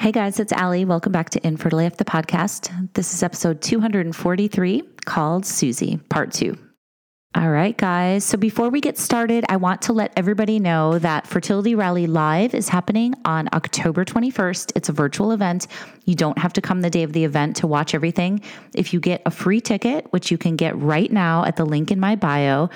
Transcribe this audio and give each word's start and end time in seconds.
Hey 0.00 0.12
guys, 0.12 0.38
it's 0.38 0.52
Ali. 0.52 0.84
Welcome 0.84 1.10
back 1.10 1.30
to 1.30 1.44
Infertile 1.44 1.90
the 1.90 2.04
podcast. 2.04 2.70
This 2.94 3.12
is 3.12 3.24
episode 3.24 3.60
243 3.60 4.82
called 5.04 5.42
Suzie, 5.42 6.08
part 6.08 6.32
two. 6.32 6.56
All 7.34 7.50
right, 7.50 7.76
guys. 7.76 8.22
So 8.22 8.38
before 8.38 8.68
we 8.70 8.80
get 8.80 8.96
started, 8.96 9.44
I 9.48 9.56
want 9.56 9.82
to 9.82 9.92
let 9.92 10.12
everybody 10.16 10.60
know 10.60 11.00
that 11.00 11.26
Fertility 11.26 11.74
Rally 11.74 12.06
Live 12.06 12.54
is 12.54 12.68
happening 12.68 13.12
on 13.24 13.48
October 13.52 14.04
21st. 14.04 14.70
It's 14.76 14.88
a 14.88 14.92
virtual 14.92 15.32
event. 15.32 15.66
You 16.04 16.14
don't 16.14 16.38
have 16.38 16.52
to 16.52 16.60
come 16.60 16.80
the 16.80 16.90
day 16.90 17.02
of 17.02 17.12
the 17.12 17.24
event 17.24 17.56
to 17.56 17.66
watch 17.66 17.92
everything. 17.92 18.40
If 18.76 18.94
you 18.94 19.00
get 19.00 19.20
a 19.26 19.32
free 19.32 19.60
ticket, 19.60 20.06
which 20.12 20.30
you 20.30 20.38
can 20.38 20.54
get 20.54 20.78
right 20.78 21.10
now 21.10 21.44
at 21.44 21.56
the 21.56 21.66
link 21.66 21.90
in 21.90 21.98
my 21.98 22.14
bio, 22.14 22.70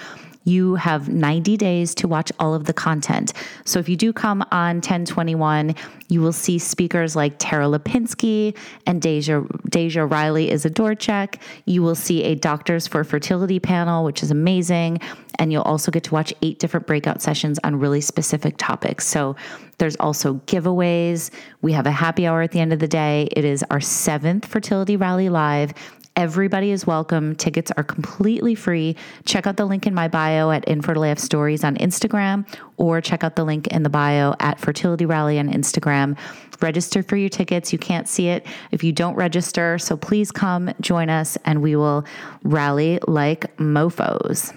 you 0.45 0.74
have 0.77 1.09
90 1.09 1.56
days 1.56 1.95
to 1.96 2.08
watch 2.08 2.32
all 2.38 2.54
of 2.54 2.64
the 2.64 2.72
content. 2.72 3.32
So 3.64 3.79
if 3.79 3.88
you 3.88 3.96
do 3.96 4.12
come 4.12 4.43
on 4.50 4.76
1021, 4.76 5.75
you 6.08 6.20
will 6.20 6.32
see 6.32 6.58
speakers 6.58 7.16
like 7.16 7.34
Tara 7.38 7.66
Lipinski 7.66 8.57
and 8.86 9.00
Deja, 9.00 9.44
Deja 9.68 10.04
Riley 10.04 10.50
is 10.50 10.64
a 10.64 10.71
door 10.71 10.94
check. 10.94 11.40
You 11.64 11.82
will 11.82 11.94
see 11.94 12.25
a 12.25 12.35
Doctors 12.35 12.86
for 12.86 13.04
Fertility 13.04 13.61
panel, 13.61 14.04
which 14.04 14.22
is 14.22 14.30
amazing. 14.30 15.00
And 15.39 15.50
you'll 15.50 15.63
also 15.63 15.90
get 15.90 16.04
to 16.04 16.13
watch 16.13 16.35
eight 16.43 16.58
different 16.58 16.86
breakout 16.86 17.22
sessions 17.22 17.58
on 17.64 17.79
really 17.79 18.00
specific 18.00 18.57
topics. 18.58 19.07
So 19.07 19.36
there's 19.79 19.96
also 19.96 20.35
giveaways. 20.46 21.30
We 21.63 21.72
have 21.72 21.86
a 21.86 21.90
happy 21.90 22.27
hour 22.27 22.43
at 22.43 22.52
the 22.52 22.61
end 22.61 22.72
of 22.72 22.79
the 22.79 22.88
day. 22.88 23.29
It 23.32 23.44
is 23.44 23.64
our 23.71 23.80
seventh 23.80 24.46
Fertility 24.46 24.96
Rally 24.96 25.29
Live. 25.29 25.72
Everybody 26.14 26.72
is 26.72 26.86
welcome. 26.86 27.34
Tickets 27.36 27.72
are 27.79 27.82
completely 27.82 28.54
free. 28.54 28.96
Check 29.25 29.46
out 29.46 29.57
the 29.57 29.64
link 29.64 29.86
in 29.86 29.94
my 29.94 30.08
bio 30.08 30.50
at 30.50 30.62
Infertile 30.66 31.04
AF 31.04 31.18
Stories 31.18 31.64
on 31.64 31.76
Instagram, 31.76 32.47
or 32.77 33.00
check 33.00 33.25
out 33.25 33.34
the 33.34 33.44
link 33.44 33.69
in 33.69 33.83
the 33.83 33.88
bio 33.88 34.34
at 34.38 34.61
Fertility 34.61 35.06
Rally 35.06 35.38
on 35.38 35.48
Instagram. 35.50 36.19
Register 36.61 37.02
for 37.02 37.16
your 37.16 37.30
tickets. 37.30 37.72
You 37.72 37.78
can't 37.78 38.06
see 38.06 38.28
it 38.28 38.47
if 38.72 38.84
you 38.84 38.92
don't 38.92 39.14
register. 39.14 39.78
So 39.78 39.97
please 39.97 40.30
come 40.30 40.70
join 40.83 41.08
us 41.08 41.38
and 41.46 41.62
we 41.62 41.77
will 41.77 42.05
rally 42.42 42.98
like 43.08 43.56
mofos. 43.56 44.55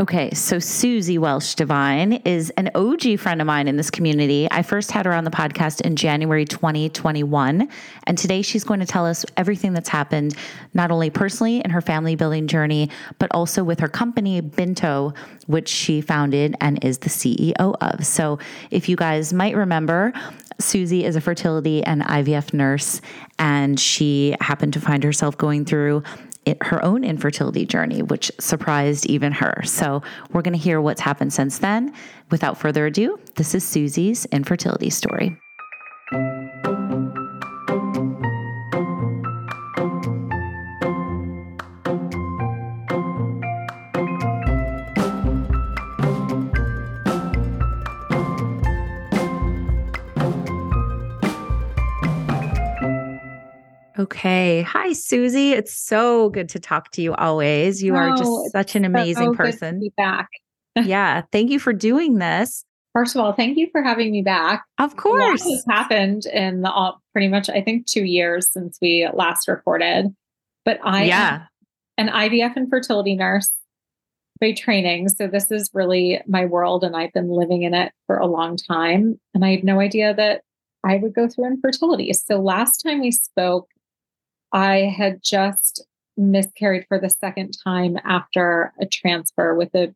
Okay, 0.00 0.30
so 0.32 0.56
Suzie 0.56 1.20
Welsh 1.20 1.54
Devine 1.54 2.14
is 2.24 2.50
an 2.56 2.68
OG 2.74 3.18
friend 3.20 3.40
of 3.40 3.46
mine 3.46 3.68
in 3.68 3.76
this 3.76 3.90
community. 3.90 4.48
I 4.50 4.62
first 4.62 4.90
had 4.90 5.06
her 5.06 5.12
on 5.12 5.22
the 5.22 5.30
podcast 5.30 5.82
in 5.82 5.94
January 5.94 6.44
2021, 6.44 7.68
and 8.04 8.18
today 8.18 8.42
she's 8.42 8.64
going 8.64 8.80
to 8.80 8.86
tell 8.86 9.06
us 9.06 9.24
everything 9.36 9.72
that's 9.72 9.88
happened, 9.88 10.34
not 10.72 10.90
only 10.90 11.10
personally 11.10 11.60
in 11.64 11.70
her 11.70 11.80
family 11.80 12.16
building 12.16 12.48
journey, 12.48 12.90
but 13.20 13.30
also 13.30 13.62
with 13.62 13.78
her 13.78 13.88
company, 13.88 14.42
Binto, 14.42 15.16
which 15.46 15.68
she 15.68 16.00
founded 16.00 16.56
and 16.60 16.82
is 16.84 16.98
the 16.98 17.10
CEO 17.10 17.76
of. 17.80 18.04
So 18.04 18.40
if 18.72 18.88
you 18.88 18.96
guys 18.96 19.32
might 19.32 19.54
remember, 19.54 20.12
Susie 20.58 21.04
is 21.04 21.16
a 21.16 21.20
fertility 21.20 21.84
and 21.84 22.02
IVF 22.02 22.52
nurse, 22.52 23.00
and 23.38 23.78
she 23.78 24.34
happened 24.40 24.72
to 24.74 24.80
find 24.80 25.04
herself 25.04 25.36
going 25.36 25.64
through 25.64 26.02
her 26.62 26.84
own 26.84 27.04
infertility 27.04 27.66
journey, 27.66 28.02
which 28.02 28.30
surprised 28.38 29.06
even 29.06 29.32
her. 29.32 29.62
So, 29.64 30.02
we're 30.32 30.42
going 30.42 30.56
to 30.56 30.62
hear 30.62 30.80
what's 30.80 31.00
happened 31.00 31.32
since 31.32 31.58
then. 31.58 31.92
Without 32.30 32.58
further 32.58 32.86
ado, 32.86 33.18
this 33.36 33.54
is 33.54 33.64
Suzie's 33.64 34.24
infertility 34.26 34.90
story. 34.90 35.38
Okay. 54.04 54.60
Hi, 54.60 54.90
Suzie. 54.90 55.52
It's 55.52 55.72
so 55.72 56.28
good 56.28 56.50
to 56.50 56.58
talk 56.58 56.90
to 56.90 57.00
you 57.00 57.14
always. 57.14 57.82
You 57.82 57.94
oh, 57.94 58.00
are 58.00 58.10
just 58.10 58.22
oh, 58.26 58.46
such 58.52 58.76
an 58.76 58.84
amazing 58.84 59.32
so 59.32 59.34
person. 59.34 59.80
be 59.80 59.92
back. 59.96 60.28
yeah. 60.76 61.22
Thank 61.32 61.50
you 61.50 61.58
for 61.58 61.72
doing 61.72 62.18
this. 62.18 62.66
First 62.92 63.16
of 63.16 63.22
all, 63.22 63.32
thank 63.32 63.56
you 63.56 63.66
for 63.72 63.82
having 63.82 64.12
me 64.12 64.20
back. 64.20 64.62
Of 64.78 64.96
course. 64.96 65.42
has 65.42 65.64
happened 65.66 66.26
in 66.26 66.60
the, 66.60 66.70
all, 66.70 67.00
pretty 67.12 67.28
much, 67.28 67.48
I 67.48 67.62
think, 67.62 67.86
two 67.86 68.04
years 68.04 68.52
since 68.52 68.76
we 68.82 69.08
last 69.14 69.48
recorded. 69.48 70.14
But 70.66 70.80
I 70.84 71.04
yeah. 71.04 71.46
am 71.96 72.08
an 72.08 72.12
IVF 72.12 72.56
and 72.56 72.68
fertility 72.68 73.16
nurse 73.16 73.50
by 74.38 74.52
training. 74.52 75.08
So 75.08 75.28
this 75.28 75.50
is 75.50 75.70
really 75.72 76.20
my 76.26 76.44
world, 76.44 76.84
and 76.84 76.94
I've 76.94 77.12
been 77.14 77.30
living 77.30 77.62
in 77.62 77.72
it 77.72 77.92
for 78.06 78.18
a 78.18 78.26
long 78.26 78.58
time. 78.58 79.18
And 79.32 79.46
I 79.46 79.52
had 79.52 79.64
no 79.64 79.80
idea 79.80 80.12
that 80.12 80.42
I 80.84 80.96
would 80.96 81.14
go 81.14 81.26
through 81.26 81.46
infertility. 81.46 82.12
So 82.12 82.38
last 82.38 82.82
time 82.82 83.00
we 83.00 83.10
spoke, 83.10 83.70
I 84.54 84.94
had 84.96 85.20
just 85.22 85.84
miscarried 86.16 86.86
for 86.88 86.98
the 86.98 87.10
second 87.10 87.58
time 87.64 87.98
after 88.04 88.72
a 88.80 88.86
transfer 88.86 89.54
with 89.54 89.74
a 89.74 89.92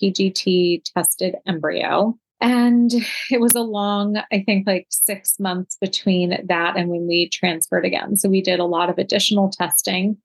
PGT 0.00 0.82
tested 0.84 1.36
embryo. 1.46 2.14
And 2.42 2.92
it 3.30 3.40
was 3.40 3.54
a 3.54 3.62
long, 3.62 4.18
I 4.30 4.42
think, 4.44 4.66
like 4.66 4.86
six 4.90 5.40
months 5.40 5.78
between 5.80 6.46
that 6.46 6.76
and 6.76 6.90
when 6.90 7.08
we 7.08 7.30
transferred 7.30 7.86
again. 7.86 8.16
So 8.16 8.28
we 8.28 8.42
did 8.42 8.60
a 8.60 8.64
lot 8.64 8.90
of 8.90 8.98
additional 8.98 9.50
testing. 9.50 10.18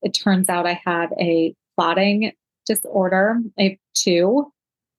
It 0.00 0.14
turns 0.14 0.48
out 0.48 0.66
I 0.66 0.80
had 0.84 1.10
a 1.20 1.54
clotting 1.76 2.32
disorder, 2.66 3.40
I 3.58 3.62
have 3.62 3.72
two. 3.94 4.50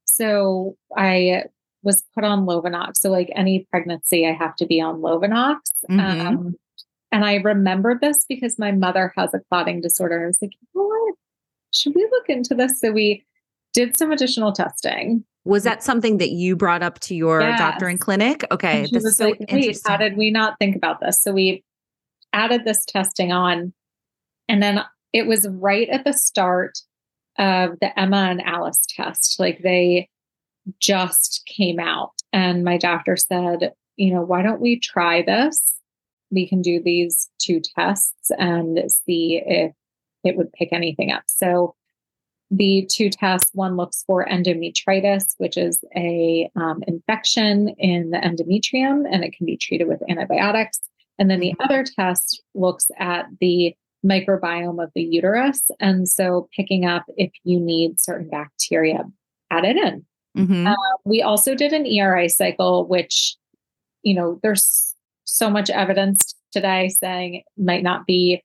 So 0.05 0.77
I 0.95 1.45
was 1.81 2.03
put 2.13 2.23
on 2.23 2.45
Lovenox. 2.45 2.97
So, 2.97 3.09
like 3.09 3.31
any 3.35 3.67
pregnancy, 3.69 4.27
I 4.27 4.33
have 4.33 4.55
to 4.57 4.65
be 4.65 4.79
on 4.79 5.01
Lovenox. 5.01 5.57
Mm-hmm. 5.89 5.99
Um, 5.99 6.55
and 7.13 7.23
I 7.23 7.35
remembered 7.35 8.01
this 8.01 8.25
because 8.27 8.57
my 8.57 8.71
mother 8.71 9.13
has 9.15 9.35
a 9.35 9.39
clotting 9.47 9.81
disorder. 9.81 10.23
I 10.23 10.27
was 10.27 10.39
like, 10.41 10.51
you 10.59 10.67
know 10.73 10.87
what? 10.87 11.13
Should 11.71 11.93
we 11.93 12.07
look 12.11 12.27
into 12.27 12.55
this? 12.55 12.79
So 12.79 12.91
we 12.91 13.23
did 13.71 13.95
some 13.95 14.11
additional 14.11 14.51
testing. 14.51 15.23
Was 15.45 15.63
that 15.63 15.83
something 15.83 16.17
that 16.17 16.31
you 16.31 16.55
brought 16.55 16.81
up 16.81 16.99
to 17.01 17.15
your 17.15 17.41
yes. 17.41 17.59
doctor 17.59 17.87
in 17.87 17.99
clinic? 17.99 18.43
Okay. 18.51 18.87
This 18.91 19.05
is 19.05 19.17
so 19.17 19.29
like, 19.29 19.41
interesting. 19.47 19.91
How 19.91 19.97
did 19.97 20.17
we 20.17 20.31
not 20.31 20.57
think 20.57 20.75
about 20.75 21.01
this? 21.01 21.21
So 21.21 21.31
we 21.31 21.63
added 22.33 22.65
this 22.65 22.83
testing 22.83 23.31
on. 23.31 23.73
And 24.49 24.63
then 24.63 24.83
it 25.13 25.27
was 25.27 25.47
right 25.47 25.87
at 25.89 26.05
the 26.05 26.13
start 26.13 26.79
of 27.37 27.79
the 27.79 27.97
Emma 27.99 28.27
and 28.31 28.41
Alice 28.41 28.81
test. 28.89 29.39
Like 29.39 29.61
they 29.61 30.09
just 30.79 31.43
came 31.45 31.79
out. 31.79 32.13
And 32.31 32.63
my 32.63 32.77
doctor 32.77 33.17
said, 33.17 33.73
you 33.97 34.11
know, 34.13 34.21
why 34.21 34.41
don't 34.41 34.61
we 34.61 34.79
try 34.79 35.21
this? 35.21 35.63
We 36.33 36.47
can 36.47 36.61
do 36.61 36.81
these 36.81 37.29
two 37.39 37.61
tests 37.75 38.31
and 38.37 38.79
see 38.89 39.41
if 39.45 39.73
it 40.23 40.37
would 40.37 40.51
pick 40.53 40.71
anything 40.71 41.11
up. 41.11 41.23
So 41.27 41.75
the 42.49 42.87
two 42.91 43.09
tests, 43.09 43.49
one 43.53 43.77
looks 43.77 44.03
for 44.05 44.25
endometritis, 44.25 45.33
which 45.37 45.57
is 45.57 45.83
a 45.95 46.49
um, 46.55 46.83
infection 46.87 47.69
in 47.77 48.11
the 48.11 48.17
endometrium, 48.17 49.05
and 49.11 49.23
it 49.23 49.35
can 49.35 49.45
be 49.45 49.57
treated 49.57 49.87
with 49.87 50.03
antibiotics. 50.09 50.79
And 51.17 51.29
then 51.29 51.39
the 51.39 51.51
mm-hmm. 51.51 51.63
other 51.63 51.83
test 51.83 52.43
looks 52.53 52.87
at 52.99 53.25
the 53.39 53.75
microbiome 54.05 54.83
of 54.83 54.91
the 54.95 55.01
uterus, 55.01 55.61
and 55.79 56.07
so 56.07 56.49
picking 56.55 56.85
up 56.85 57.05
if 57.17 57.31
you 57.43 57.59
need 57.59 57.99
certain 57.99 58.29
bacteria 58.29 59.03
added 59.49 59.77
in. 59.77 60.05
Mm-hmm. 60.37 60.67
Uh, 60.67 60.97
we 61.05 61.21
also 61.21 61.55
did 61.55 61.73
an 61.73 61.85
ERA 61.85 62.29
cycle, 62.29 62.85
which 62.87 63.35
you 64.01 64.13
know 64.13 64.39
there's 64.43 64.92
so 65.25 65.49
much 65.49 65.69
evidence 65.69 66.33
today 66.51 66.89
saying 66.89 67.35
it 67.35 67.43
might 67.57 67.83
not 67.83 68.05
be 68.05 68.43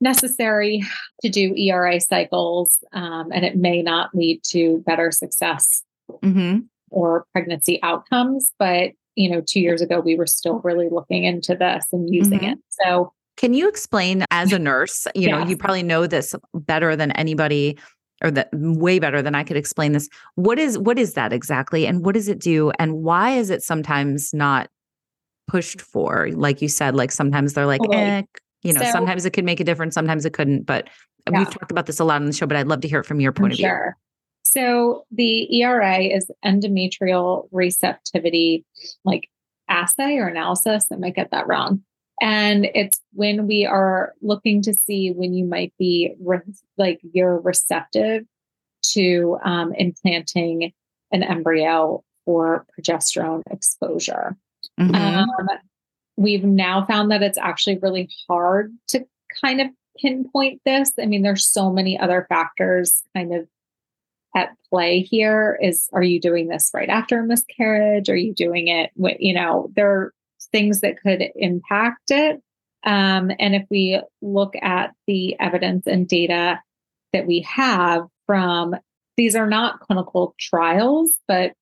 necessary 0.00 0.82
to 1.22 1.28
do 1.28 1.54
ERA 1.56 2.00
cycles 2.00 2.78
um, 2.92 3.30
and 3.32 3.44
it 3.44 3.56
may 3.56 3.82
not 3.82 4.10
lead 4.14 4.42
to 4.44 4.82
better 4.86 5.10
success 5.10 5.82
mm-hmm. 6.22 6.58
or 6.90 7.26
pregnancy 7.32 7.82
outcomes. 7.82 8.52
But, 8.58 8.90
you 9.14 9.30
know, 9.30 9.40
two 9.40 9.60
years 9.60 9.80
ago, 9.80 10.00
we 10.00 10.16
were 10.16 10.26
still 10.26 10.60
really 10.62 10.88
looking 10.90 11.24
into 11.24 11.54
this 11.54 11.86
and 11.92 12.12
using 12.12 12.40
mm-hmm. 12.40 12.52
it. 12.52 12.58
So, 12.68 13.12
can 13.36 13.52
you 13.52 13.68
explain 13.68 14.24
as 14.30 14.50
a 14.52 14.58
nurse, 14.58 15.06
you 15.14 15.30
know, 15.30 15.44
you 15.44 15.58
probably 15.58 15.82
know 15.82 16.06
this 16.06 16.34
better 16.54 16.96
than 16.96 17.10
anybody 17.12 17.78
or 18.24 18.30
that 18.30 18.48
way 18.52 18.98
better 18.98 19.20
than 19.20 19.34
I 19.34 19.44
could 19.44 19.58
explain 19.58 19.92
this. 19.92 20.08
What 20.36 20.58
is 20.58 20.78
what 20.78 20.98
is 20.98 21.14
that 21.14 21.32
exactly 21.34 21.86
and 21.86 22.04
what 22.04 22.14
does 22.14 22.28
it 22.28 22.38
do 22.38 22.72
and 22.78 23.02
why 23.02 23.32
is 23.32 23.50
it 23.50 23.62
sometimes 23.62 24.32
not 24.32 24.70
pushed 25.46 25.80
for. 25.80 26.28
Like 26.32 26.62
you 26.62 26.68
said, 26.68 26.94
like 26.94 27.12
sometimes 27.12 27.54
they're 27.54 27.66
like, 27.66 27.80
eh, 27.92 28.22
you 28.62 28.72
know, 28.72 28.82
so, 28.82 28.90
sometimes 28.90 29.24
it 29.24 29.32
could 29.32 29.44
make 29.44 29.60
a 29.60 29.64
difference, 29.64 29.94
sometimes 29.94 30.24
it 30.24 30.32
couldn't. 30.32 30.64
But 30.64 30.88
yeah. 31.30 31.38
we've 31.38 31.50
talked 31.50 31.70
about 31.70 31.86
this 31.86 32.00
a 32.00 32.04
lot 32.04 32.20
on 32.20 32.26
the 32.26 32.32
show, 32.32 32.46
but 32.46 32.56
I'd 32.56 32.68
love 32.68 32.80
to 32.80 32.88
hear 32.88 33.00
it 33.00 33.06
from 33.06 33.20
your 33.20 33.32
point 33.32 33.52
I'm 33.52 33.54
of 33.54 33.58
view. 33.58 33.92
So 34.42 35.04
the 35.10 35.60
ERA 35.60 35.98
is 35.98 36.30
endometrial 36.44 37.48
receptivity, 37.50 38.64
like 39.04 39.28
assay 39.68 40.18
or 40.18 40.28
analysis. 40.28 40.86
I 40.92 40.96
might 40.96 41.16
get 41.16 41.30
that 41.32 41.48
wrong. 41.48 41.82
And 42.20 42.66
it's 42.74 43.00
when 43.12 43.46
we 43.46 43.66
are 43.66 44.14
looking 44.22 44.62
to 44.62 44.72
see 44.72 45.10
when 45.10 45.34
you 45.34 45.44
might 45.44 45.74
be 45.78 46.14
re- 46.20 46.40
like 46.78 47.00
you're 47.12 47.40
receptive 47.40 48.24
to 48.92 49.38
um, 49.44 49.74
implanting 49.74 50.72
an 51.12 51.22
embryo 51.22 52.02
for 52.24 52.66
progesterone 52.78 53.42
exposure. 53.50 54.36
Mm-hmm. 54.78 54.94
Um, 54.94 55.28
we've 56.16 56.44
now 56.44 56.84
found 56.84 57.10
that 57.10 57.22
it's 57.22 57.38
actually 57.38 57.78
really 57.78 58.08
hard 58.28 58.72
to 58.88 59.06
kind 59.40 59.60
of 59.60 59.68
pinpoint 60.00 60.60
this. 60.64 60.92
I 61.00 61.06
mean, 61.06 61.22
there's 61.22 61.46
so 61.46 61.70
many 61.70 61.98
other 61.98 62.26
factors 62.28 63.02
kind 63.14 63.34
of 63.34 63.48
at 64.34 64.54
play 64.68 65.00
here 65.00 65.58
is 65.62 65.88
are 65.94 66.02
you 66.02 66.20
doing 66.20 66.48
this 66.48 66.70
right 66.74 66.90
after 66.90 67.20
a 67.20 67.26
miscarriage? 67.26 68.10
Are 68.10 68.16
you 68.16 68.34
doing 68.34 68.68
it 68.68 68.90
with, 68.94 69.16
you 69.18 69.34
know, 69.34 69.70
there 69.74 69.90
are 69.90 70.14
things 70.52 70.80
that 70.80 71.00
could 71.00 71.24
impact 71.34 72.10
it. 72.10 72.42
Um, 72.84 73.32
and 73.38 73.54
if 73.54 73.64
we 73.70 74.00
look 74.22 74.54
at 74.62 74.94
the 75.06 75.38
evidence 75.40 75.86
and 75.86 76.06
data 76.06 76.60
that 77.12 77.26
we 77.26 77.40
have 77.40 78.06
from 78.26 78.76
these 79.16 79.34
are 79.34 79.46
not 79.46 79.80
clinical 79.80 80.34
trials, 80.38 81.14
but 81.26 81.52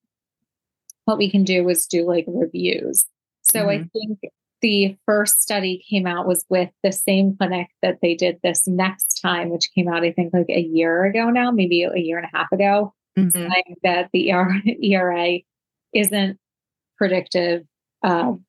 what 1.05 1.17
we 1.17 1.29
can 1.29 1.43
do 1.43 1.67
is 1.69 1.87
do 1.87 2.05
like 2.05 2.25
reviews. 2.27 3.05
So 3.43 3.65
mm-hmm. 3.65 3.69
I 3.69 3.89
think 3.93 4.19
the 4.61 4.97
first 5.05 5.41
study 5.41 5.83
came 5.89 6.07
out 6.07 6.27
was 6.27 6.45
with 6.49 6.69
the 6.83 6.91
same 6.91 7.37
clinic 7.37 7.67
that 7.81 7.99
they 8.01 8.15
did 8.15 8.39
this 8.43 8.67
next 8.67 9.21
time, 9.21 9.49
which 9.49 9.69
came 9.73 9.87
out, 9.87 10.03
I 10.03 10.11
think, 10.11 10.33
like 10.33 10.49
a 10.49 10.61
year 10.61 11.05
ago 11.05 11.29
now, 11.29 11.51
maybe 11.51 11.83
a 11.83 11.95
year 11.95 12.17
and 12.17 12.27
a 12.31 12.37
half 12.37 12.51
ago, 12.51 12.93
mm-hmm. 13.17 13.29
saying 13.29 13.75
that 13.83 14.09
the 14.11 14.31
ERA 14.31 15.39
isn't 15.93 16.39
predictive 16.97 17.63
of 18.03 18.39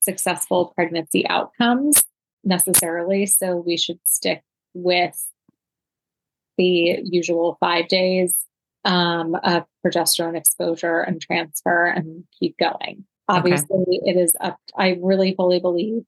successful 0.00 0.72
pregnancy 0.74 1.26
outcomes 1.28 2.04
necessarily. 2.44 3.26
So 3.26 3.56
we 3.56 3.76
should 3.76 4.00
stick 4.04 4.42
with 4.74 5.24
the 6.58 6.98
usual 7.04 7.56
five 7.60 7.88
days 7.88 8.34
um, 8.84 9.36
of 9.42 9.64
progesterone 9.84 10.36
exposure 10.36 11.00
and 11.00 11.20
transfer 11.20 11.86
and 11.86 12.24
keep 12.38 12.56
going. 12.58 13.04
Obviously, 13.28 13.76
okay. 13.76 14.00
it 14.10 14.16
is 14.16 14.34
up. 14.40 14.58
I 14.76 14.98
really 15.00 15.34
fully 15.34 15.60
believe 15.60 16.02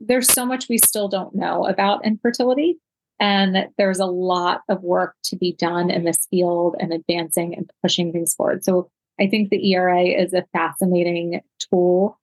there's 0.00 0.32
so 0.32 0.46
much 0.46 0.68
we 0.68 0.78
still 0.78 1.08
don't 1.08 1.34
know 1.34 1.66
about 1.66 2.04
infertility. 2.04 2.78
And 3.18 3.68
there's 3.76 4.00
a 4.00 4.06
lot 4.06 4.62
of 4.70 4.82
work 4.82 5.14
to 5.24 5.36
be 5.36 5.52
done 5.52 5.90
in 5.90 6.04
this 6.04 6.26
field 6.30 6.74
and 6.80 6.92
advancing 6.92 7.54
and 7.54 7.70
pushing 7.82 8.12
things 8.12 8.34
forward. 8.34 8.64
So 8.64 8.90
I 9.20 9.26
think 9.26 9.50
the 9.50 9.72
ERA 9.72 10.04
is 10.04 10.32
a 10.32 10.46
fascinating 10.54 11.42
tool 11.58 12.18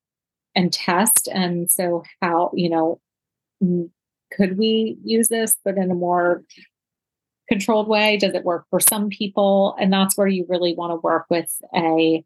and 0.56 0.74
test. 0.74 1.30
And 1.32 1.70
so, 1.70 2.04
how, 2.20 2.50
you 2.56 2.70
know, 2.70 3.00
could 4.34 4.58
we 4.58 4.98
use 5.04 5.28
this, 5.28 5.56
but 5.64 5.78
in 5.78 5.92
a 5.92 5.96
more 5.96 6.44
controlled 7.48 7.88
way? 7.88 8.18
Does 8.18 8.34
it 8.34 8.44
work 8.44 8.66
for 8.70 8.80
some 8.80 9.10
people? 9.10 9.76
And 9.80 9.92
that's 9.92 10.18
where 10.18 10.28
you 10.28 10.46
really 10.50 10.74
want 10.74 10.92
to 10.92 10.98
work 10.98 11.26
with 11.30 11.52
a 11.76 12.24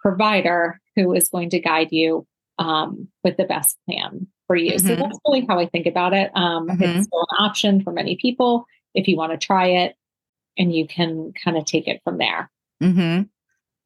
provider 0.00 0.80
who 0.96 1.14
is 1.14 1.28
going 1.28 1.50
to 1.50 1.60
guide 1.60 1.88
you 1.90 2.26
um, 2.58 3.08
with 3.24 3.36
the 3.36 3.44
best 3.44 3.78
plan 3.88 4.26
for 4.46 4.56
you. 4.56 4.72
Mm-hmm. 4.72 4.86
So 4.86 4.96
that's 4.96 5.18
really 5.26 5.46
how 5.46 5.58
I 5.58 5.66
think 5.66 5.86
about 5.86 6.12
it. 6.12 6.30
Um, 6.34 6.68
mm-hmm. 6.68 6.82
It's 6.82 7.06
still 7.06 7.26
an 7.30 7.44
option 7.44 7.82
for 7.82 7.92
many 7.92 8.16
people 8.16 8.66
if 8.94 9.08
you 9.08 9.16
want 9.16 9.32
to 9.32 9.38
try 9.38 9.68
it, 9.68 9.96
and 10.58 10.74
you 10.74 10.86
can 10.86 11.32
kind 11.42 11.56
of 11.56 11.64
take 11.64 11.88
it 11.88 12.00
from 12.04 12.18
there. 12.18 12.50
Mm-hmm. 12.82 13.22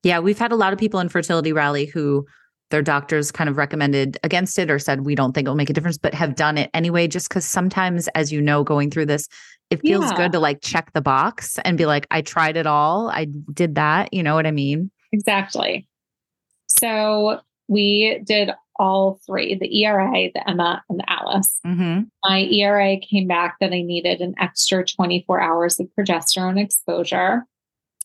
Yeah, 0.02 0.18
we've 0.18 0.38
had 0.38 0.52
a 0.52 0.56
lot 0.56 0.72
of 0.72 0.78
people 0.78 1.00
in 1.00 1.08
Fertility 1.08 1.52
Rally 1.52 1.86
who 1.86 2.26
their 2.70 2.82
doctors 2.82 3.30
kind 3.30 3.48
of 3.48 3.56
recommended 3.56 4.18
against 4.22 4.58
it 4.58 4.70
or 4.70 4.78
said 4.78 5.02
we 5.02 5.14
don't 5.14 5.32
think 5.32 5.46
it'll 5.46 5.54
make 5.54 5.70
a 5.70 5.72
difference 5.72 5.98
but 5.98 6.14
have 6.14 6.34
done 6.34 6.58
it 6.58 6.70
anyway 6.74 7.06
just 7.06 7.28
because 7.28 7.44
sometimes 7.44 8.08
as 8.08 8.32
you 8.32 8.40
know 8.40 8.64
going 8.64 8.90
through 8.90 9.06
this 9.06 9.28
it 9.70 9.80
feels 9.80 10.04
yeah. 10.04 10.16
good 10.16 10.32
to 10.32 10.38
like 10.38 10.60
check 10.62 10.92
the 10.92 11.00
box 11.00 11.58
and 11.64 11.76
be 11.76 11.86
like 11.86 12.06
i 12.10 12.22
tried 12.22 12.56
it 12.56 12.66
all. 12.66 13.10
I 13.10 13.24
did 13.24 13.74
that. 13.76 14.12
You 14.12 14.22
know 14.22 14.34
what 14.34 14.46
i 14.46 14.50
mean? 14.50 14.90
Exactly. 15.12 15.88
So 16.66 17.40
we 17.68 18.20
did 18.24 18.50
all 18.78 19.18
three 19.26 19.54
the 19.54 19.84
era 19.84 20.30
the 20.34 20.48
emma 20.48 20.82
and 20.88 21.00
the 21.00 21.10
alice. 21.10 21.58
Mm-hmm. 21.66 22.02
my 22.24 22.40
era 22.42 22.96
came 22.98 23.26
back 23.26 23.56
that 23.60 23.72
i 23.72 23.82
needed 23.82 24.20
an 24.20 24.34
extra 24.38 24.84
24 24.84 25.40
hours 25.40 25.80
of 25.80 25.88
progesterone 25.98 26.60
exposure. 26.60 27.44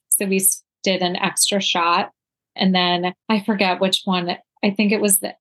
So 0.10 0.26
we 0.26 0.42
did 0.84 1.02
an 1.02 1.16
extra 1.16 1.62
shot 1.62 2.12
and 2.56 2.74
then 2.74 3.14
i 3.30 3.40
forget 3.40 3.80
which 3.80 4.02
one 4.06 4.38
I 4.64 4.70
think 4.72 4.92
it 4.92 5.02
was 5.02 5.20
the 5.20 5.36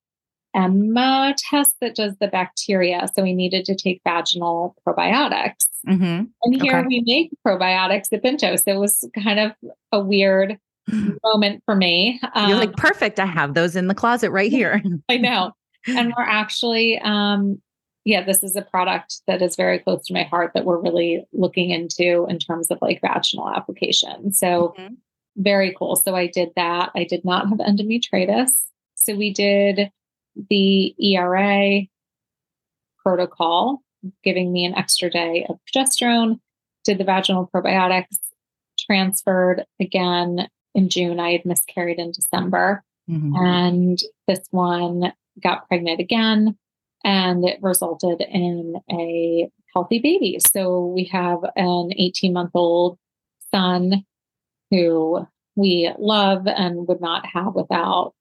Emma 0.53 1.33
test 1.37 1.75
that 1.81 1.95
does 1.95 2.15
the 2.19 2.27
bacteria. 2.27 3.07
So 3.15 3.23
we 3.23 3.33
needed 3.33 3.65
to 3.65 3.75
take 3.75 4.01
vaginal 4.03 4.75
probiotics. 4.85 5.67
Mm-hmm. 5.87 6.23
And 6.43 6.61
here 6.61 6.77
okay. 6.77 6.87
we 6.87 7.03
make 7.05 7.31
probiotics 7.45 8.11
at 8.11 8.23
Binto. 8.23 8.57
So 8.61 8.71
it 8.71 8.77
was 8.77 9.07
kind 9.23 9.39
of 9.39 9.51
a 9.91 9.99
weird 9.99 10.57
moment 11.23 11.63
for 11.65 11.75
me. 11.75 12.19
Um, 12.33 12.49
You're 12.49 12.57
like, 12.57 12.69
um, 12.69 12.75
perfect. 12.75 13.19
I 13.19 13.25
have 13.25 13.53
those 13.53 13.75
in 13.75 13.87
the 13.87 13.95
closet 13.95 14.31
right 14.31 14.51
here. 14.51 14.81
I 15.09 15.17
know. 15.17 15.53
And 15.87 16.13
we're 16.15 16.23
actually, 16.23 16.99
um, 16.99 17.61
yeah, 18.03 18.23
this 18.23 18.43
is 18.43 18.55
a 18.55 18.61
product 18.61 19.21
that 19.27 19.41
is 19.41 19.55
very 19.55 19.79
close 19.79 20.05
to 20.07 20.13
my 20.13 20.23
heart 20.23 20.51
that 20.53 20.65
we're 20.65 20.79
really 20.79 21.25
looking 21.33 21.71
into 21.71 22.25
in 22.29 22.39
terms 22.39 22.69
of 22.69 22.77
like 22.81 23.01
vaginal 23.01 23.49
application. 23.49 24.33
So 24.33 24.75
mm-hmm. 24.77 24.93
very 25.37 25.73
cool. 25.77 25.95
So 25.95 26.15
I 26.15 26.27
did 26.27 26.49
that. 26.55 26.91
I 26.95 27.03
did 27.03 27.23
not 27.25 27.49
have 27.49 27.59
endometritis. 27.59 28.49
So 29.01 29.15
we 29.15 29.33
did 29.33 29.89
the 30.49 30.95
ERA 30.99 31.81
protocol, 33.03 33.81
giving 34.23 34.53
me 34.53 34.65
an 34.65 34.75
extra 34.75 35.09
day 35.09 35.45
of 35.49 35.57
progesterone, 35.65 36.39
did 36.83 36.99
the 36.99 37.03
vaginal 37.03 37.49
probiotics, 37.53 38.17
transferred 38.79 39.65
again 39.79 40.47
in 40.75 40.89
June. 40.89 41.19
I 41.19 41.31
had 41.31 41.45
miscarried 41.45 41.97
in 41.97 42.11
December. 42.11 42.83
Mm-hmm. 43.09 43.35
And 43.35 43.99
this 44.27 44.41
one 44.51 45.13
got 45.41 45.67
pregnant 45.67 45.99
again, 45.99 46.55
and 47.03 47.43
it 47.43 47.57
resulted 47.61 48.21
in 48.21 48.75
a 48.91 49.49
healthy 49.73 49.97
baby. 49.97 50.37
So 50.39 50.85
we 50.85 51.05
have 51.05 51.39
an 51.55 51.89
18 51.97 52.33
month 52.33 52.51
old 52.53 52.99
son 53.51 54.05
who 54.69 55.27
we 55.55 55.91
love 55.97 56.47
and 56.47 56.87
would 56.87 57.01
not 57.01 57.25
have 57.25 57.55
without 57.55 58.13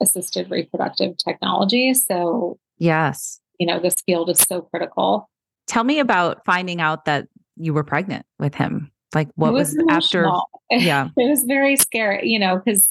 assisted 0.00 0.50
reproductive 0.50 1.16
technology. 1.18 1.94
So, 1.94 2.58
yes, 2.78 3.40
you 3.58 3.66
know, 3.66 3.80
this 3.80 3.96
field 4.06 4.30
is 4.30 4.40
so 4.40 4.62
critical. 4.62 5.28
Tell 5.66 5.84
me 5.84 5.98
about 5.98 6.44
finding 6.44 6.80
out 6.80 7.04
that 7.04 7.28
you 7.56 7.74
were 7.74 7.84
pregnant 7.84 8.26
with 8.38 8.54
him. 8.54 8.90
Like, 9.14 9.28
what 9.34 9.52
was, 9.52 9.74
was 9.74 9.86
after? 9.88 10.30
Yeah, 10.72 11.08
it 11.16 11.28
was 11.28 11.42
very 11.44 11.74
scary, 11.74 12.28
you 12.28 12.38
know, 12.38 12.62
because 12.64 12.88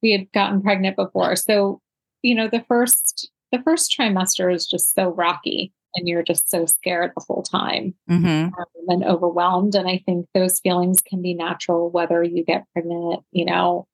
we 0.00 0.12
had 0.12 0.30
gotten 0.30 0.62
pregnant 0.62 0.94
before. 0.94 1.34
So, 1.34 1.80
you 2.22 2.36
know, 2.36 2.46
the 2.46 2.64
first 2.68 3.28
the 3.50 3.60
first 3.62 3.92
trimester 3.96 4.54
is 4.54 4.66
just 4.66 4.94
so 4.94 5.08
rocky 5.08 5.72
and 5.94 6.08
you're 6.08 6.22
just 6.22 6.48
so 6.48 6.66
scared 6.66 7.12
the 7.16 7.24
whole 7.26 7.42
time 7.42 7.94
mm-hmm. 8.08 8.26
um, 8.26 8.66
and 8.88 9.04
overwhelmed. 9.04 9.74
And 9.74 9.88
I 9.88 10.02
think 10.06 10.26
those 10.34 10.60
feelings 10.60 11.00
can 11.00 11.20
be 11.20 11.34
natural, 11.34 11.90
whether 11.90 12.22
you 12.22 12.44
get 12.44 12.64
pregnant, 12.72 13.24
you 13.32 13.44
know, 13.44 13.86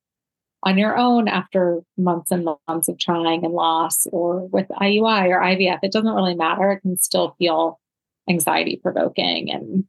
on 0.63 0.79
your 0.79 0.97
own 0.97 1.29
after 1.29 1.81
months 1.97 2.31
and 2.31 2.49
months 2.67 2.89
of 2.89 2.99
trying 2.99 3.45
and 3.45 3.55
loss 3.55 4.07
or 4.11 4.47
with 4.47 4.69
IUI 4.69 5.29
or 5.29 5.41
IVF. 5.41 5.79
It 5.83 5.93
doesn't 5.93 6.15
really 6.15 6.35
matter. 6.35 6.73
It 6.73 6.81
can 6.81 6.99
still 6.99 7.37
feel 7.39 7.79
anxiety 8.29 8.79
provoking 8.83 9.51
and 9.53 9.85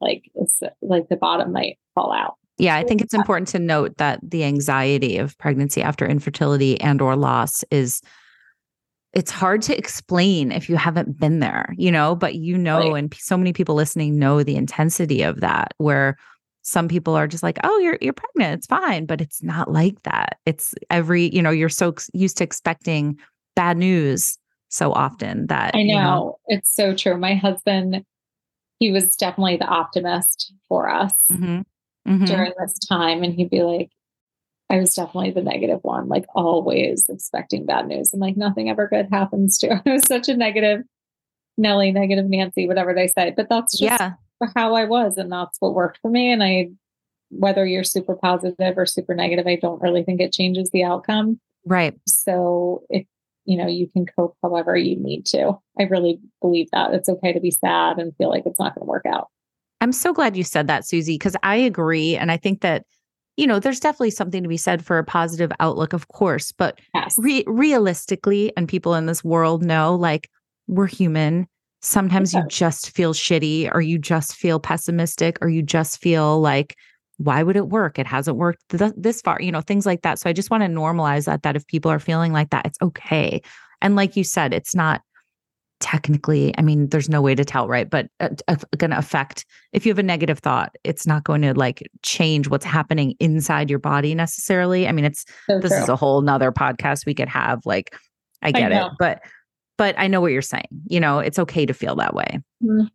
like 0.00 0.30
it's 0.34 0.60
like 0.80 1.08
the 1.08 1.16
bottom 1.16 1.52
might 1.52 1.78
fall 1.94 2.12
out. 2.12 2.34
Yeah, 2.58 2.76
I 2.76 2.84
think 2.84 3.00
it's 3.00 3.14
important 3.14 3.48
to 3.48 3.58
note 3.58 3.96
that 3.96 4.20
the 4.22 4.44
anxiety 4.44 5.16
of 5.16 5.36
pregnancy 5.38 5.82
after 5.82 6.06
infertility 6.06 6.80
and 6.80 7.00
or 7.00 7.16
loss 7.16 7.64
is 7.70 8.02
it's 9.12 9.30
hard 9.30 9.62
to 9.62 9.76
explain 9.76 10.52
if 10.52 10.68
you 10.68 10.76
haven't 10.76 11.18
been 11.18 11.40
there, 11.40 11.74
you 11.76 11.90
know, 11.90 12.14
but 12.14 12.34
you 12.34 12.56
know 12.56 12.92
right. 12.92 12.98
and 12.98 13.14
so 13.14 13.36
many 13.36 13.52
people 13.52 13.74
listening 13.74 14.18
know 14.18 14.42
the 14.42 14.56
intensity 14.56 15.22
of 15.22 15.40
that 15.40 15.74
where 15.78 16.16
some 16.62 16.88
people 16.88 17.14
are 17.14 17.26
just 17.26 17.42
like, 17.42 17.58
"Oh, 17.64 17.78
you're 17.78 17.98
you're 18.00 18.12
pregnant. 18.12 18.58
It's 18.58 18.66
fine." 18.66 19.06
But 19.06 19.20
it's 19.20 19.42
not 19.42 19.70
like 19.70 20.02
that. 20.04 20.38
It's 20.46 20.74
every, 20.90 21.34
you 21.34 21.42
know, 21.42 21.50
you're 21.50 21.68
so 21.68 21.94
used 22.12 22.38
to 22.38 22.44
expecting 22.44 23.18
bad 23.54 23.76
news 23.76 24.38
so 24.68 24.92
often 24.92 25.46
that 25.48 25.74
I 25.74 25.82
know, 25.82 25.84
you 25.84 25.94
know 25.94 26.38
it's 26.46 26.74
so 26.74 26.94
true. 26.94 27.16
My 27.18 27.34
husband 27.34 28.04
he 28.78 28.90
was 28.90 29.14
definitely 29.14 29.58
the 29.58 29.66
optimist 29.66 30.52
for 30.68 30.88
us 30.88 31.12
mm-hmm. 31.30 31.60
Mm-hmm. 32.10 32.24
during 32.24 32.52
this 32.58 32.76
time 32.80 33.22
and 33.22 33.32
he'd 33.32 33.50
be 33.50 33.62
like 33.62 33.90
I 34.70 34.78
was 34.78 34.94
definitely 34.94 35.32
the 35.32 35.42
negative 35.42 35.80
one, 35.82 36.08
like 36.08 36.24
always 36.34 37.06
expecting 37.10 37.66
bad 37.66 37.86
news. 37.86 38.14
And 38.14 38.22
like 38.22 38.38
nothing 38.38 38.70
ever 38.70 38.88
good 38.88 39.06
happens 39.12 39.58
to. 39.58 39.82
I 39.86 39.92
was 39.92 40.06
such 40.06 40.30
a 40.30 40.36
negative 40.36 40.80
Nelly, 41.58 41.92
negative 41.92 42.24
Nancy, 42.24 42.66
whatever 42.66 42.94
they 42.94 43.06
say. 43.06 43.34
But 43.36 43.50
that's 43.50 43.78
just 43.78 44.00
yeah 44.00 44.12
how 44.54 44.74
I 44.74 44.84
was, 44.84 45.16
and 45.16 45.30
that's 45.30 45.56
what 45.60 45.74
worked 45.74 45.98
for 46.02 46.10
me. 46.10 46.32
And 46.32 46.42
I, 46.42 46.68
whether 47.30 47.64
you're 47.66 47.84
super 47.84 48.16
positive 48.16 48.76
or 48.76 48.86
super 48.86 49.14
negative, 49.14 49.46
I 49.46 49.56
don't 49.56 49.82
really 49.82 50.02
think 50.02 50.20
it 50.20 50.32
changes 50.32 50.70
the 50.70 50.84
outcome. 50.84 51.40
Right. 51.64 51.94
So 52.06 52.82
if 52.90 53.06
you 53.44 53.56
know, 53.56 53.66
you 53.66 53.88
can 53.88 54.06
cope 54.06 54.36
however 54.42 54.76
you 54.76 54.96
need 54.96 55.26
to. 55.26 55.58
I 55.78 55.84
really 55.84 56.20
believe 56.40 56.68
that 56.72 56.94
it's 56.94 57.08
okay 57.08 57.32
to 57.32 57.40
be 57.40 57.50
sad 57.50 57.98
and 57.98 58.14
feel 58.16 58.28
like 58.28 58.44
it's 58.46 58.60
not 58.60 58.74
going 58.74 58.84
to 58.86 58.88
work 58.88 59.04
out. 59.04 59.28
I'm 59.80 59.90
so 59.90 60.12
glad 60.12 60.36
you 60.36 60.44
said 60.44 60.68
that, 60.68 60.84
Suzie, 60.84 61.14
because 61.14 61.34
I 61.42 61.56
agree. 61.56 62.16
And 62.16 62.30
I 62.30 62.36
think 62.36 62.60
that 62.60 62.84
you 63.36 63.46
know, 63.46 63.58
there's 63.58 63.80
definitely 63.80 64.10
something 64.10 64.42
to 64.42 64.48
be 64.48 64.58
said 64.58 64.84
for 64.84 64.98
a 64.98 65.04
positive 65.04 65.50
outlook, 65.58 65.94
of 65.94 66.08
course, 66.08 66.52
but 66.52 66.78
Yes. 66.94 67.16
re- 67.18 67.44
realistically, 67.46 68.52
and 68.56 68.68
people 68.68 68.94
in 68.94 69.06
this 69.06 69.24
world 69.24 69.62
know 69.62 69.94
like 69.94 70.28
we're 70.66 70.86
human. 70.86 71.48
Sometimes 71.82 72.32
you 72.32 72.42
just 72.48 72.94
feel 72.94 73.12
shitty, 73.12 73.68
or 73.74 73.80
you 73.80 73.98
just 73.98 74.36
feel 74.36 74.60
pessimistic, 74.60 75.38
or 75.42 75.48
you 75.48 75.62
just 75.62 76.00
feel 76.00 76.40
like, 76.40 76.76
why 77.18 77.42
would 77.42 77.56
it 77.56 77.68
work? 77.68 77.98
It 77.98 78.06
hasn't 78.06 78.36
worked 78.36 78.62
th- 78.68 78.92
this 78.96 79.20
far, 79.20 79.38
you 79.40 79.52
know, 79.52 79.60
things 79.60 79.84
like 79.84 80.02
that. 80.02 80.18
So 80.18 80.30
I 80.30 80.32
just 80.32 80.50
want 80.50 80.62
to 80.62 80.68
normalize 80.68 81.26
that, 81.26 81.42
that 81.42 81.56
if 81.56 81.66
people 81.66 81.90
are 81.90 81.98
feeling 81.98 82.32
like 82.32 82.50
that, 82.50 82.66
it's 82.66 82.78
okay. 82.80 83.42
And 83.80 83.96
like 83.96 84.16
you 84.16 84.24
said, 84.24 84.54
it's 84.54 84.74
not 84.74 85.02
technically, 85.80 86.54
I 86.56 86.62
mean, 86.62 86.88
there's 86.88 87.08
no 87.08 87.20
way 87.20 87.34
to 87.34 87.44
tell, 87.44 87.66
right? 87.66 87.90
But 87.90 88.06
uh, 88.20 88.28
going 88.76 88.92
to 88.92 88.98
affect, 88.98 89.44
if 89.72 89.84
you 89.84 89.90
have 89.90 89.98
a 89.98 90.04
negative 90.04 90.38
thought, 90.38 90.76
it's 90.84 91.06
not 91.06 91.24
going 91.24 91.42
to 91.42 91.54
like 91.54 91.82
change 92.02 92.48
what's 92.48 92.64
happening 92.64 93.14
inside 93.18 93.68
your 93.68 93.80
body 93.80 94.14
necessarily. 94.14 94.86
I 94.86 94.92
mean, 94.92 95.04
it's, 95.04 95.24
So 95.48 95.58
this 95.58 95.72
is 95.72 95.88
a 95.88 95.96
whole 95.96 96.22
nother 96.22 96.52
podcast 96.52 97.06
we 97.06 97.14
could 97.14 97.28
have. 97.28 97.66
Like, 97.66 97.94
I 98.40 98.52
get 98.52 98.70
it, 98.70 98.92
but, 99.00 99.20
but 99.78 99.94
I 99.98 100.06
know 100.06 100.20
what 100.20 100.32
you're 100.32 100.42
saying. 100.42 100.68
You 100.86 101.00
know, 101.00 101.18
it's 101.18 101.38
okay 101.38 101.66
to 101.66 101.74
feel 101.74 101.96
that 101.96 102.14
way. 102.14 102.40
Mhm. 102.62 102.88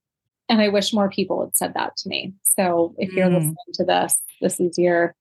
And 0.50 0.62
I 0.62 0.70
wish 0.70 0.94
more 0.94 1.10
people 1.10 1.42
had 1.44 1.56
said 1.58 1.74
that 1.74 1.98
to 1.98 2.10
me. 2.10 2.34
So 2.44 2.96
if 2.98 3.12
you're 3.14 3.28
Mm. 3.28 3.34
listening 3.36 3.56
to 3.74 3.84
this, 3.84 4.18
this 4.42 4.60
is 4.60 4.78
your 4.78 5.14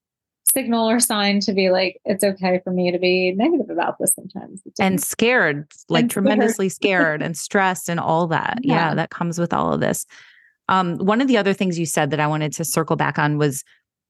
signal 0.44 0.88
or 0.88 1.00
sign 1.00 1.40
to 1.40 1.52
be 1.52 1.70
like, 1.70 2.00
it's 2.04 2.22
okay 2.22 2.60
for 2.62 2.70
me 2.70 2.92
to 2.92 2.98
be 2.98 3.32
negative 3.32 3.68
about 3.68 3.96
this 3.98 4.14
sometimes. 4.14 4.62
And 4.78 5.02
scared, 5.02 5.66
like 5.88 6.02
And 6.02 6.10
tremendously 6.10 6.68
scared 6.68 7.20
and 7.22 7.36
stressed 7.36 7.88
and 7.88 7.98
all 7.98 8.28
that. 8.28 8.60
Yeah. 8.62 8.74
Yeah. 8.90 8.94
that 8.94 9.10
comes 9.10 9.38
with 9.38 9.52
all 9.52 9.72
of 9.72 9.80
this. 9.80 10.06
Um, 10.68 10.96
one 10.98 11.20
of 11.20 11.26
the 11.28 11.36
other 11.38 11.52
things 11.52 11.78
you 11.78 11.86
said 11.86 12.10
that 12.10 12.20
I 12.20 12.26
wanted 12.28 12.52
to 12.54 12.64
circle 12.64 12.96
back 12.96 13.18
on 13.18 13.38
was 13.38 13.64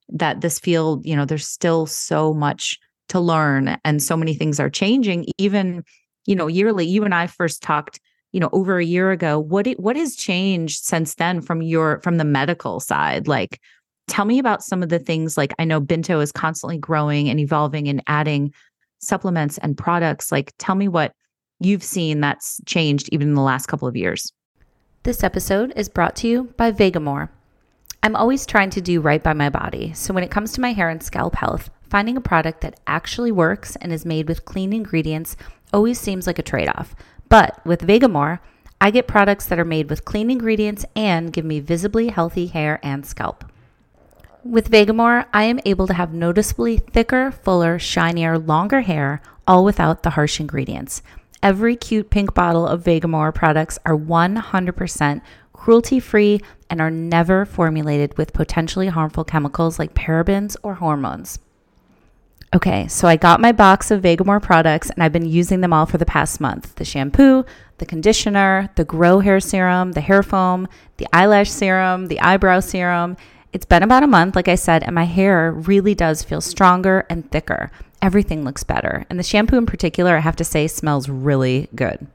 that 0.08 0.40
this 0.42 0.58
field, 0.58 1.04
you 1.06 1.16
know, 1.16 1.24
there's 1.24 1.46
still 1.46 1.86
so 1.86 2.32
much 2.34 2.78
to 3.08 3.18
learn 3.20 3.78
and 3.84 4.02
so 4.02 4.16
many 4.16 4.34
things 4.34 4.60
are 4.60 4.70
changing. 4.70 5.26
Even, 5.38 5.82
you 6.26 6.34
know, 6.34 6.46
yearly. 6.46 6.86
You 6.86 7.04
and 7.04 7.14
I 7.14 7.26
first 7.26 7.62
talked, 7.62 8.00
you 8.32 8.40
know, 8.40 8.50
over 8.52 8.78
a 8.78 8.84
year 8.84 9.10
ago. 9.10 9.38
What 9.38 9.66
it, 9.66 9.80
what 9.80 9.96
has 9.96 10.16
changed 10.16 10.84
since 10.84 11.14
then 11.14 11.40
from 11.40 11.62
your 11.62 12.00
from 12.02 12.18
the 12.18 12.24
medical 12.24 12.80
side? 12.80 13.28
Like, 13.28 13.60
tell 14.08 14.24
me 14.24 14.38
about 14.38 14.62
some 14.62 14.82
of 14.82 14.88
the 14.88 14.98
things. 14.98 15.36
Like, 15.36 15.54
I 15.58 15.64
know 15.64 15.80
Binto 15.80 16.22
is 16.22 16.32
constantly 16.32 16.78
growing 16.78 17.28
and 17.28 17.40
evolving 17.40 17.88
and 17.88 18.02
adding 18.06 18.52
supplements 18.98 19.58
and 19.58 19.76
products. 19.76 20.30
Like, 20.32 20.52
tell 20.58 20.74
me 20.74 20.88
what 20.88 21.12
you've 21.60 21.84
seen 21.84 22.20
that's 22.20 22.60
changed 22.66 23.08
even 23.12 23.28
in 23.28 23.34
the 23.34 23.42
last 23.42 23.66
couple 23.66 23.88
of 23.88 23.96
years. 23.96 24.32
This 25.04 25.22
episode 25.22 25.72
is 25.76 25.88
brought 25.88 26.16
to 26.16 26.28
you 26.28 26.44
by 26.56 26.72
Vegamour. 26.72 27.28
I'm 28.02 28.16
always 28.16 28.46
trying 28.46 28.70
to 28.70 28.80
do 28.80 29.00
right 29.00 29.22
by 29.22 29.32
my 29.32 29.50
body. 29.50 29.92
So 29.94 30.12
when 30.12 30.24
it 30.24 30.30
comes 30.30 30.52
to 30.52 30.60
my 30.60 30.72
hair 30.72 30.88
and 30.88 31.02
scalp 31.02 31.34
health, 31.36 31.70
finding 31.88 32.16
a 32.16 32.20
product 32.20 32.60
that 32.60 32.80
actually 32.86 33.32
works 33.32 33.76
and 33.76 33.92
is 33.92 34.04
made 34.04 34.28
with 34.28 34.44
clean 34.44 34.72
ingredients 34.72 35.36
always 35.76 36.00
seems 36.00 36.26
like 36.26 36.38
a 36.38 36.42
trade 36.42 36.68
off. 36.68 36.96
But 37.28 37.60
with 37.66 37.86
Vegamour, 37.86 38.40
I 38.80 38.90
get 38.90 39.06
products 39.06 39.44
that 39.46 39.58
are 39.58 39.64
made 39.64 39.90
with 39.90 40.06
clean 40.06 40.30
ingredients 40.30 40.86
and 40.96 41.32
give 41.32 41.44
me 41.44 41.60
visibly 41.60 42.08
healthy 42.08 42.46
hair 42.46 42.80
and 42.82 43.04
scalp. 43.04 43.44
With 44.42 44.70
Vegamour, 44.70 45.26
I 45.34 45.44
am 45.44 45.60
able 45.66 45.86
to 45.86 45.94
have 45.94 46.14
noticeably 46.14 46.78
thicker, 46.78 47.30
fuller, 47.30 47.78
shinier, 47.78 48.38
longer 48.38 48.80
hair, 48.80 49.20
all 49.46 49.64
without 49.64 50.02
the 50.02 50.10
harsh 50.10 50.40
ingredients. 50.40 51.02
Every 51.42 51.76
cute 51.76 52.08
pink 52.08 52.32
bottle 52.32 52.66
of 52.66 52.82
Vegamour 52.82 53.34
products 53.34 53.78
are 53.84 53.96
100% 53.96 55.20
cruelty 55.52 56.00
free 56.00 56.40
and 56.70 56.80
are 56.80 56.90
never 56.90 57.44
formulated 57.44 58.16
with 58.16 58.32
potentially 58.32 58.88
harmful 58.88 59.24
chemicals 59.24 59.78
like 59.78 59.94
parabens 59.94 60.56
or 60.62 60.76
hormones. 60.76 61.38
Okay, 62.54 62.86
so 62.86 63.08
I 63.08 63.16
got 63.16 63.40
my 63.40 63.52
box 63.52 63.90
of 63.90 64.02
Vegamour 64.02 64.40
products 64.40 64.88
and 64.90 65.02
I've 65.02 65.12
been 65.12 65.28
using 65.28 65.60
them 65.60 65.72
all 65.72 65.84
for 65.84 65.98
the 65.98 66.06
past 66.06 66.40
month 66.40 66.74
the 66.76 66.84
shampoo, 66.84 67.44
the 67.78 67.86
conditioner, 67.86 68.70
the 68.76 68.84
grow 68.84 69.20
hair 69.20 69.40
serum, 69.40 69.92
the 69.92 70.00
hair 70.00 70.22
foam, 70.22 70.68
the 70.96 71.08
eyelash 71.12 71.50
serum, 71.50 72.06
the 72.06 72.20
eyebrow 72.20 72.60
serum. 72.60 73.16
It's 73.52 73.66
been 73.66 73.82
about 73.82 74.02
a 74.02 74.08
month, 74.08 74.36
like 74.36 74.48
I 74.48 74.54
said, 74.54 74.82
and 74.82 74.94
my 74.94 75.04
hair 75.04 75.50
really 75.50 75.94
does 75.94 76.22
feel 76.22 76.40
stronger 76.40 77.04
and 77.10 77.30
thicker. 77.30 77.70
Everything 78.00 78.44
looks 78.44 78.62
better. 78.62 79.06
And 79.10 79.18
the 79.18 79.24
shampoo 79.24 79.56
in 79.56 79.66
particular, 79.66 80.16
I 80.16 80.20
have 80.20 80.36
to 80.36 80.44
say, 80.44 80.68
smells 80.68 81.08
really 81.08 81.68
good. 81.74 82.06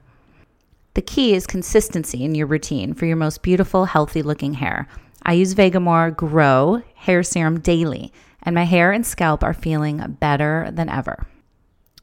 The 0.94 1.02
key 1.02 1.34
is 1.34 1.48
consistency 1.48 2.24
in 2.24 2.36
your 2.36 2.48
routine 2.48 2.94
for 2.94 3.06
your 3.06 3.16
most 3.16 3.42
beautiful, 3.42 3.86
healthy 3.86 4.22
looking 4.22 4.56
hair. 4.56 4.88
I 5.24 5.34
use 5.34 5.54
Vegamour 5.54 6.16
Grow 6.16 6.82
hair 6.96 7.24
serum 7.24 7.60
daily, 7.60 8.12
and 8.44 8.56
my 8.56 8.64
hair 8.64 8.92
and 8.92 9.06
scalp 9.06 9.44
are 9.44 9.54
feeling 9.54 10.18
better 10.20 10.70
than 10.72 10.90
ever. 10.90 11.26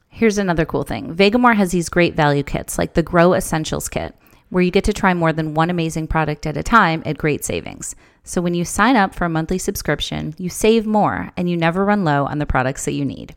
Here's 0.09 0.39
another 0.39 0.65
cool 0.65 0.85
thing 0.85 1.15
Vegamour 1.15 1.57
has 1.57 1.73
these 1.73 1.89
great 1.89 2.15
value 2.15 2.43
kits, 2.43 2.79
like 2.79 2.95
the 2.95 3.03
Grow 3.03 3.35
Essentials 3.35 3.89
Kit, 3.89 4.15
where 4.51 4.63
you 4.63 4.71
get 4.71 4.85
to 4.85 4.93
try 4.93 5.15
more 5.15 5.33
than 5.33 5.55
one 5.55 5.71
amazing 5.71 6.07
product 6.07 6.47
at 6.47 6.57
a 6.57 6.63
time 6.63 7.03
at 7.07 7.19
great 7.19 7.45
savings. 7.45 7.95
So 8.25 8.41
when 8.41 8.55
you 8.55 8.65
sign 8.65 8.97
up 8.97 9.15
for 9.15 9.25
a 9.25 9.31
monthly 9.31 9.59
subscription, 9.59 10.35
you 10.39 10.49
save 10.49 10.87
more 10.87 11.31
and 11.37 11.49
you 11.49 11.57
never 11.57 11.85
run 11.85 12.05
low 12.05 12.27
on 12.27 12.39
the 12.39 12.47
products 12.47 12.85
that 12.85 12.93
you 12.93 13.05
need. 13.05 13.35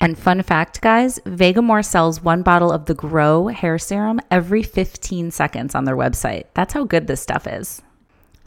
And 0.00 0.18
fun 0.18 0.42
fact, 0.42 0.80
guys, 0.82 1.18
Vegamour 1.20 1.84
sells 1.84 2.22
one 2.22 2.42
bottle 2.42 2.70
of 2.70 2.84
the 2.84 2.94
Grow 2.94 3.46
hair 3.48 3.78
serum 3.78 4.20
every 4.30 4.62
15 4.62 5.30
seconds 5.30 5.74
on 5.74 5.84
their 5.84 5.96
website. 5.96 6.44
That's 6.54 6.74
how 6.74 6.84
good 6.84 7.06
this 7.06 7.20
stuff 7.20 7.46
is. 7.46 7.82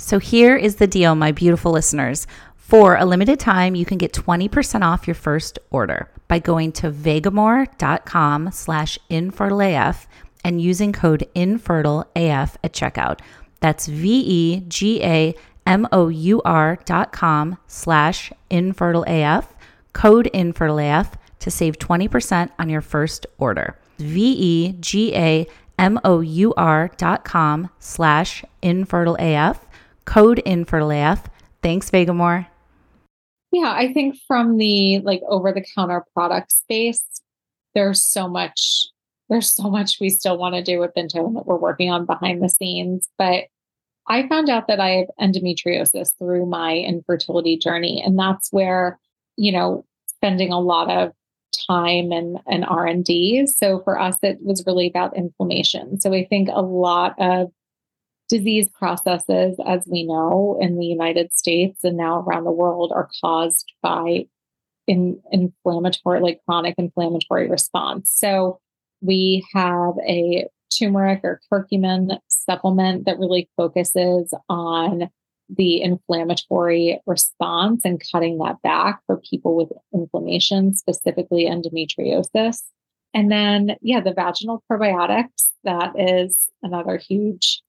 So 0.01 0.17
here 0.17 0.55
is 0.55 0.77
the 0.77 0.87
deal, 0.87 1.13
my 1.13 1.33
beautiful 1.33 1.73
listeners. 1.73 2.25
For 2.55 2.95
a 2.95 3.05
limited 3.05 3.37
time, 3.39 3.75
you 3.75 3.85
can 3.85 3.97
get 3.97 4.13
20% 4.13 4.81
off 4.81 5.05
your 5.07 5.15
first 5.15 5.59
order 5.71 6.09
by 6.29 6.39
going 6.39 6.71
to 6.73 6.89
vegamour.com 6.89 8.51
slash 8.51 8.97
infertileaf 9.11 10.07
and 10.43 10.61
using 10.61 10.93
code 10.93 11.27
infertileaf 11.35 12.55
at 12.63 12.73
checkout. 12.73 13.19
That's 13.59 13.87
V-E-G-A-M-O-U-R 13.87 14.69
dot 16.85 17.11
com 17.11 17.57
slash 17.67 18.31
infertileaf, 18.49 19.47
code 19.91 20.29
infertileaf 20.33 21.11
to 21.39 21.51
save 21.51 21.77
20% 21.77 22.51
on 22.57 22.69
your 22.69 22.81
first 22.81 23.25
order. 23.37 23.77
V-E-G-A-M-O-U-R 23.97 24.81
dot 26.97 27.25
com 27.25 27.69
slash 27.79 28.45
infertileaf, 28.63 29.57
code 30.09 30.41
infertileaf. 30.45 31.23
Thanks, 31.61 31.91
Vegamour. 31.91 32.47
Yeah, 33.51 33.73
I 33.75 33.93
think 33.93 34.15
from 34.27 34.57
the 34.57 34.99
like 34.99 35.21
over 35.27 35.51
the 35.51 35.63
counter 35.75 36.03
product 36.13 36.51
space, 36.51 37.03
there's 37.75 38.03
so 38.03 38.27
much, 38.27 38.87
there's 39.29 39.53
so 39.53 39.69
much 39.69 39.99
we 39.99 40.09
still 40.09 40.37
want 40.37 40.55
to 40.55 40.63
do 40.63 40.79
with 40.79 40.93
Binto 40.97 41.25
and 41.25 41.35
that 41.35 41.45
we're 41.45 41.57
working 41.57 41.91
on 41.91 42.05
behind 42.05 42.43
the 42.43 42.49
scenes. 42.49 43.07
But 43.17 43.45
I 44.07 44.27
found 44.27 44.49
out 44.49 44.67
that 44.67 44.79
I 44.79 44.89
have 44.89 45.07
endometriosis 45.21 46.17
through 46.17 46.47
my 46.47 46.77
infertility 46.77 47.57
journey. 47.57 48.01
And 48.03 48.17
that's 48.17 48.51
where, 48.51 48.99
you 49.37 49.51
know, 49.51 49.85
spending 50.07 50.51
a 50.51 50.59
lot 50.59 50.89
of 50.89 51.11
time 51.67 52.11
and, 52.11 52.39
and 52.47 52.65
R&D. 52.65 53.45
So 53.47 53.81
for 53.81 53.99
us, 53.99 54.17
it 54.23 54.39
was 54.41 54.63
really 54.65 54.87
about 54.87 55.15
inflammation. 55.15 55.99
So 55.99 56.13
I 56.13 56.25
think 56.25 56.49
a 56.51 56.63
lot 56.63 57.13
of 57.19 57.51
disease 58.29 58.69
processes, 58.69 59.57
as 59.65 59.85
we 59.87 60.05
know 60.05 60.57
in 60.61 60.77
the 60.77 60.85
United 60.85 61.33
States 61.33 61.83
and 61.83 61.97
now 61.97 62.21
around 62.21 62.45
the 62.45 62.51
world, 62.51 62.91
are 62.95 63.09
caused 63.21 63.73
by 63.81 64.25
in, 64.87 65.19
inflammatory, 65.31 66.21
like 66.21 66.39
chronic 66.45 66.75
inflammatory 66.77 67.49
response. 67.49 68.11
So 68.13 68.59
we 69.01 69.45
have 69.53 69.93
a 70.07 70.45
turmeric 70.77 71.21
or 71.23 71.41
curcumin 71.51 72.19
supplement 72.27 73.05
that 73.05 73.19
really 73.19 73.49
focuses 73.57 74.33
on 74.47 75.09
the 75.49 75.81
inflammatory 75.81 77.01
response 77.07 77.81
and 77.83 78.01
cutting 78.11 78.37
that 78.37 78.61
back 78.61 78.99
for 79.07 79.17
people 79.17 79.55
with 79.55 79.71
inflammation, 79.93 80.75
specifically 80.75 81.45
endometriosis. 81.45 82.61
And 83.15 83.31
then, 83.31 83.75
yeah, 83.81 84.01
the 84.01 84.13
vaginal 84.13 84.63
probiotics, 84.71 85.49
that 85.63 85.93
is 85.97 86.37
another 86.61 86.97
huge 86.97 87.63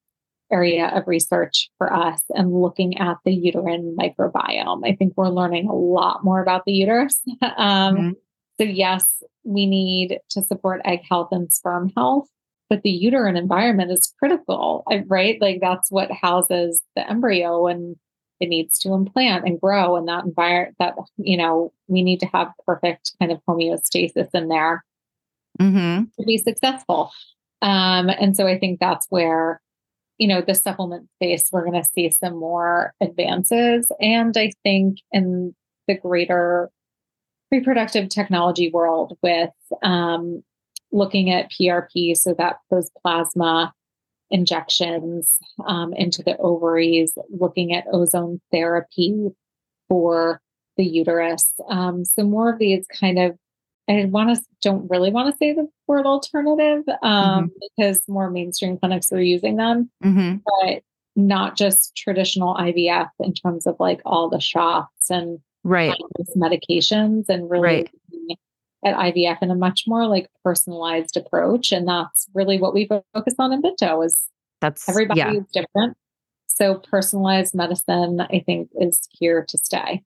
area 0.50 0.88
of 0.88 1.06
research 1.06 1.70
for 1.78 1.92
us 1.92 2.22
and 2.30 2.52
looking 2.52 2.98
at 2.98 3.16
the 3.24 3.32
uterine 3.32 3.96
microbiome. 3.98 4.80
I 4.84 4.94
think 4.96 5.14
we're 5.16 5.28
learning 5.28 5.68
a 5.68 5.74
lot 5.74 6.24
more 6.24 6.42
about 6.42 6.64
the 6.66 6.72
uterus. 6.72 7.20
um, 7.56 7.96
Mhm. 7.96 8.12
So, 8.58 8.64
yes, 8.64 9.06
we 9.42 9.64
need 9.64 10.18
to 10.30 10.42
support 10.42 10.82
egg 10.84 11.00
health 11.08 11.28
and 11.32 11.50
sperm 11.50 11.90
health, 11.96 12.28
but 12.68 12.82
the 12.82 12.90
uterine 12.90 13.38
environment 13.38 13.90
is 13.90 14.12
critical, 14.18 14.84
right? 15.06 15.40
Like, 15.40 15.60
that's 15.62 15.90
what 15.90 16.10
houses 16.10 16.82
the 16.94 17.08
embryo 17.08 17.66
and 17.66 17.96
it 18.38 18.48
needs 18.48 18.78
to 18.80 18.92
implant 18.92 19.46
and 19.46 19.60
grow 19.60 19.96
and 19.96 20.08
that 20.08 20.24
environment 20.24 20.76
that 20.78 20.94
you 21.18 21.36
know 21.36 21.72
we 21.88 22.02
need 22.02 22.20
to 22.20 22.26
have 22.26 22.48
perfect 22.66 23.12
kind 23.18 23.30
of 23.32 23.38
homeostasis 23.48 24.28
in 24.34 24.48
there 24.48 24.84
Mm-hmm. 25.60 26.04
to 26.18 26.26
be 26.26 26.38
successful. 26.38 27.10
Um, 27.60 28.08
and 28.08 28.34
so 28.34 28.46
I 28.46 28.58
think 28.58 28.80
that's 28.80 29.06
where, 29.10 29.60
you 30.20 30.28
know, 30.28 30.42
the 30.42 30.54
supplement 30.54 31.08
space, 31.16 31.48
we're 31.50 31.64
going 31.64 31.82
to 31.82 31.88
see 31.88 32.10
some 32.10 32.38
more 32.38 32.92
advances. 33.00 33.90
And 34.00 34.36
I 34.36 34.52
think 34.62 34.98
in 35.12 35.54
the 35.88 35.96
greater 35.96 36.70
reproductive 37.50 38.10
technology 38.10 38.70
world 38.70 39.16
with 39.22 39.50
um, 39.82 40.44
looking 40.92 41.30
at 41.30 41.50
PRP, 41.50 42.16
so 42.16 42.34
that 42.36 42.56
those 42.70 42.90
plasma 43.00 43.72
injections 44.30 45.34
um, 45.66 45.94
into 45.94 46.22
the 46.22 46.36
ovaries, 46.36 47.16
looking 47.30 47.74
at 47.74 47.86
ozone 47.90 48.42
therapy 48.52 49.30
for 49.88 50.40
the 50.76 50.84
uterus. 50.84 51.50
Um, 51.68 52.04
so 52.04 52.24
more 52.24 52.52
of 52.52 52.58
these 52.58 52.86
kind 52.88 53.18
of, 53.18 53.38
I 53.88 54.04
want 54.04 54.36
to 54.36 54.42
don't 54.62 54.88
really 54.88 55.10
want 55.10 55.32
to 55.32 55.36
say 55.36 55.52
the 55.52 55.68
word 55.86 56.06
alternative 56.06 56.84
um, 57.02 57.46
mm-hmm. 57.46 57.46
because 57.76 58.02
more 58.08 58.30
mainstream 58.30 58.78
clinics 58.78 59.12
are 59.12 59.22
using 59.22 59.56
them, 59.56 59.90
mm-hmm. 60.04 60.36
but 60.44 60.82
not 61.16 61.56
just 61.56 61.96
traditional 61.96 62.54
IVF 62.54 63.08
in 63.18 63.34
terms 63.34 63.66
of 63.66 63.76
like 63.80 64.00
all 64.04 64.28
the 64.28 64.40
shots 64.40 65.10
and 65.10 65.38
right 65.64 65.96
medications 66.36 67.28
and 67.28 67.50
really 67.50 67.62
right. 67.62 68.38
at 68.84 68.96
IVF 68.96 69.38
in 69.42 69.50
a 69.50 69.54
much 69.54 69.84
more 69.86 70.06
like 70.06 70.28
personalized 70.44 71.16
approach. 71.16 71.72
And 71.72 71.88
that's 71.88 72.28
really 72.34 72.58
what 72.58 72.74
we 72.74 72.88
focus 73.14 73.34
on 73.38 73.52
in 73.52 73.62
Binto 73.62 74.04
is 74.04 74.16
that's 74.60 74.88
everybody 74.88 75.18
yeah. 75.18 75.32
is 75.32 75.44
different. 75.52 75.96
So 76.46 76.74
personalized 76.74 77.54
medicine, 77.54 78.20
I 78.20 78.42
think, 78.44 78.70
is 78.78 79.00
here 79.10 79.44
to 79.48 79.58
stay. 79.58 80.02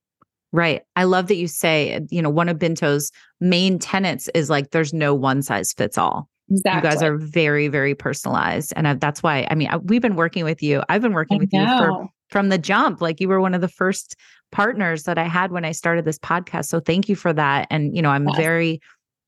Right. 0.55 0.83
I 0.95 1.03
love 1.03 1.27
that 1.27 1.35
you 1.35 1.49
say, 1.49 1.95
uh, 1.95 1.99
you 2.09 2.21
know, 2.21 2.29
one 2.29 2.47
of 2.47 2.57
Binto's 2.57 3.11
main 3.41 3.77
tenets 3.77 4.29
is 4.33 4.49
like 4.49 4.71
there's 4.71 4.93
no 4.93 5.13
one 5.13 5.41
size 5.41 5.73
fits 5.73 5.97
all. 5.97 6.29
Exactly. 6.49 6.77
You 6.77 6.95
guys 6.95 7.03
are 7.03 7.17
very, 7.17 7.67
very 7.67 7.93
personalized. 7.93 8.71
And 8.77 8.87
I, 8.87 8.93
that's 8.93 9.21
why, 9.21 9.45
I 9.51 9.55
mean, 9.55 9.67
I, 9.69 9.77
we've 9.77 10.01
been 10.01 10.15
working 10.15 10.45
with 10.45 10.63
you. 10.63 10.81
I've 10.87 11.01
been 11.01 11.11
working 11.11 11.39
I 11.39 11.39
with 11.39 11.51
know. 11.51 11.59
you 11.59 11.77
for, 11.77 12.07
from 12.29 12.47
the 12.47 12.57
jump. 12.57 13.01
Like 13.01 13.19
you 13.19 13.27
were 13.27 13.41
one 13.41 13.53
of 13.53 13.59
the 13.59 13.67
first 13.67 14.15
partners 14.53 15.03
that 15.03 15.17
I 15.17 15.25
had 15.25 15.51
when 15.51 15.65
I 15.65 15.73
started 15.73 16.05
this 16.05 16.19
podcast. 16.19 16.67
So 16.67 16.79
thank 16.79 17.09
you 17.09 17.17
for 17.17 17.33
that. 17.33 17.67
And, 17.69 17.93
you 17.93 18.01
know, 18.01 18.11
I'm 18.11 18.27
yes. 18.29 18.37
very 18.37 18.79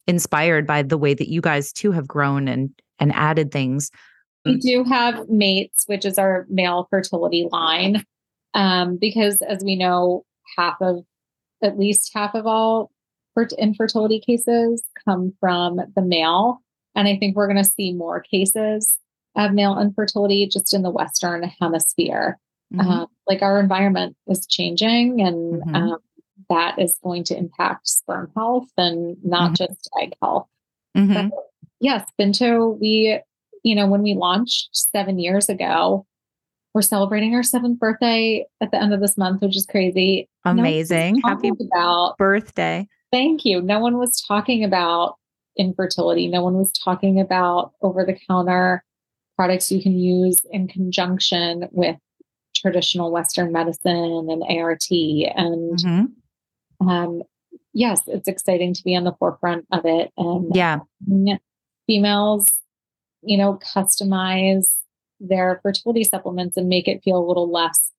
inspired 0.08 0.66
by 0.66 0.82
the 0.82 0.98
way 0.98 1.14
that 1.14 1.28
you 1.28 1.42
guys 1.42 1.74
too 1.74 1.92
have 1.92 2.08
grown 2.08 2.48
and, 2.48 2.70
and 3.00 3.12
added 3.14 3.52
things. 3.52 3.92
We 4.46 4.56
mm. 4.56 4.62
do 4.62 4.84
have 4.86 5.28
mates, 5.28 5.84
which 5.88 6.06
is 6.06 6.18
our 6.18 6.46
male 6.50 6.88
fertility 6.90 7.50
line. 7.52 8.06
Um, 8.54 8.96
because 8.96 9.42
as 9.42 9.62
we 9.62 9.76
know, 9.76 10.24
half 10.58 10.78
of 10.80 11.04
at 11.64 11.80
least 11.80 12.12
half 12.14 12.36
of 12.36 12.46
all 12.46 12.92
infertility 13.58 14.20
cases 14.20 14.84
come 15.06 15.34
from 15.40 15.80
the 15.96 16.02
male. 16.02 16.62
And 16.96 17.08
I 17.08 17.18
think 17.18 17.36
we're 17.36 17.48
going 17.48 17.64
to 17.64 17.70
see 17.70 17.94
more 17.94 18.20
cases 18.20 18.98
of 19.36 19.54
male 19.54 19.80
infertility 19.80 20.48
just 20.48 20.74
in 20.74 20.82
the 20.82 20.90
Western 20.90 21.44
hemisphere. 21.44 22.40
Mm-hmm. 22.74 22.90
Uh, 22.90 23.06
like 23.28 23.42
our 23.42 23.60
environment 23.60 24.18
is 24.28 24.46
changing, 24.46 25.22
and 25.22 25.62
mm-hmm. 25.62 25.76
um, 25.76 25.98
that 26.50 26.78
is 26.80 27.00
going 27.02 27.24
to 27.26 27.38
impact 27.38 27.88
sperm 27.88 28.30
health 28.36 28.68
and 28.78 29.16
not 29.24 29.54
mm-hmm. 29.54 29.74
just 29.74 29.90
egg 30.02 30.14
health. 30.22 30.48
Mm-hmm. 30.98 31.30
yes, 31.80 32.06
Binto, 32.20 32.78
we, 32.78 33.22
you 33.64 33.76
know, 33.76 33.88
when 33.88 34.02
we 34.02 34.16
launched 34.16 34.70
seven 34.74 35.18
years 35.18 35.48
ago, 35.48 36.06
we're 36.74 36.82
celebrating 36.82 37.36
our 37.36 37.44
seventh 37.44 37.80
birthday 37.80 38.46
at 38.60 38.72
the 38.72 38.82
end 38.82 38.94
of 38.94 39.00
this 39.00 39.18
month, 39.18 39.42
which 39.42 39.56
is 39.56 39.66
crazy. 39.66 40.28
Amazing. 40.52 41.22
No 41.24 41.30
Happy 41.30 41.50
about, 41.50 42.18
birthday. 42.18 42.88
Thank 43.12 43.46
you. 43.46 43.62
No 43.62 43.80
one 43.80 43.98
was 43.98 44.22
talking 44.22 44.64
about 44.64 45.16
infertility. 45.58 46.28
No 46.28 46.44
one 46.44 46.56
was 46.56 46.72
talking 46.72 47.20
about 47.20 47.74
over 47.82 48.06
the 48.06 48.18
counter 48.28 48.84
products 49.36 49.72
you 49.72 49.82
can 49.82 49.98
use 49.98 50.38
in 50.52 50.68
conjunction 50.68 51.68
with 51.72 51.96
traditional 52.56 53.12
Western 53.12 53.52
medicine 53.52 54.28
and 54.30 54.44
ART. 54.48 54.86
And 54.90 55.80
mm-hmm. 55.80 56.90
um, 56.90 57.24
yes, 57.74 58.02
it's 58.08 58.28
exciting 58.28 58.74
to 58.74 58.84
be 58.84 58.96
on 58.96 59.04
the 59.04 59.16
forefront 59.20 59.66
of 59.72 59.82
it. 59.86 60.12
And 60.18 60.56
yeah, 60.56 60.80
females, 61.86 62.48
you 63.22 63.38
know, 63.38 63.60
customize 63.76 64.68
their 65.20 65.60
fertility 65.64 66.04
supplements 66.04 66.58
and 66.58 66.68
make 66.68 66.88
it 66.88 67.04
feel 67.04 67.18
a 67.18 67.28
little 67.28 67.52
less 67.52 67.92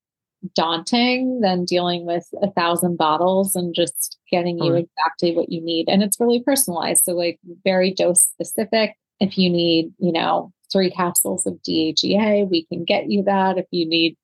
daunting 0.55 1.41
than 1.41 1.65
dealing 1.65 2.07
with 2.07 2.27
a 2.43 2.51
thousand 2.53 2.97
bottles 2.97 3.57
and 3.57 3.75
just 3.75 4.19
getting 4.31 4.59
you 4.59 4.71
mm-hmm. 4.71 4.85
exactly 4.85 5.35
what 5.35 5.51
you 5.51 5.61
need. 5.61 5.89
And 5.89 6.03
it's 6.03 6.21
really 6.21 6.43
personalized. 6.43 7.05
So, 7.05 7.13
like, 7.13 7.39
very 7.65 7.93
dose 7.93 8.23
specific. 8.23 8.95
If 9.21 9.37
you 9.37 9.51
need, 9.51 9.93
you 9.99 10.13
know, 10.13 10.53
three 10.73 10.91
capsules 10.91 11.47
of 11.47 11.55
DHEA, 11.67 12.49
we 12.49 12.67
can 12.67 12.85
get 12.85 13.11
you 13.11 13.23
that. 13.25 13.59
If 13.59 13.67
you 13.71 13.89
need 13.89 14.17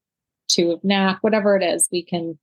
two 0.49 0.73
of 0.73 0.85
NAC, 0.85 1.19
whatever 1.23 1.57
it 1.57 1.63
is, 1.63 1.89
we 1.91 2.05
can 2.05 2.39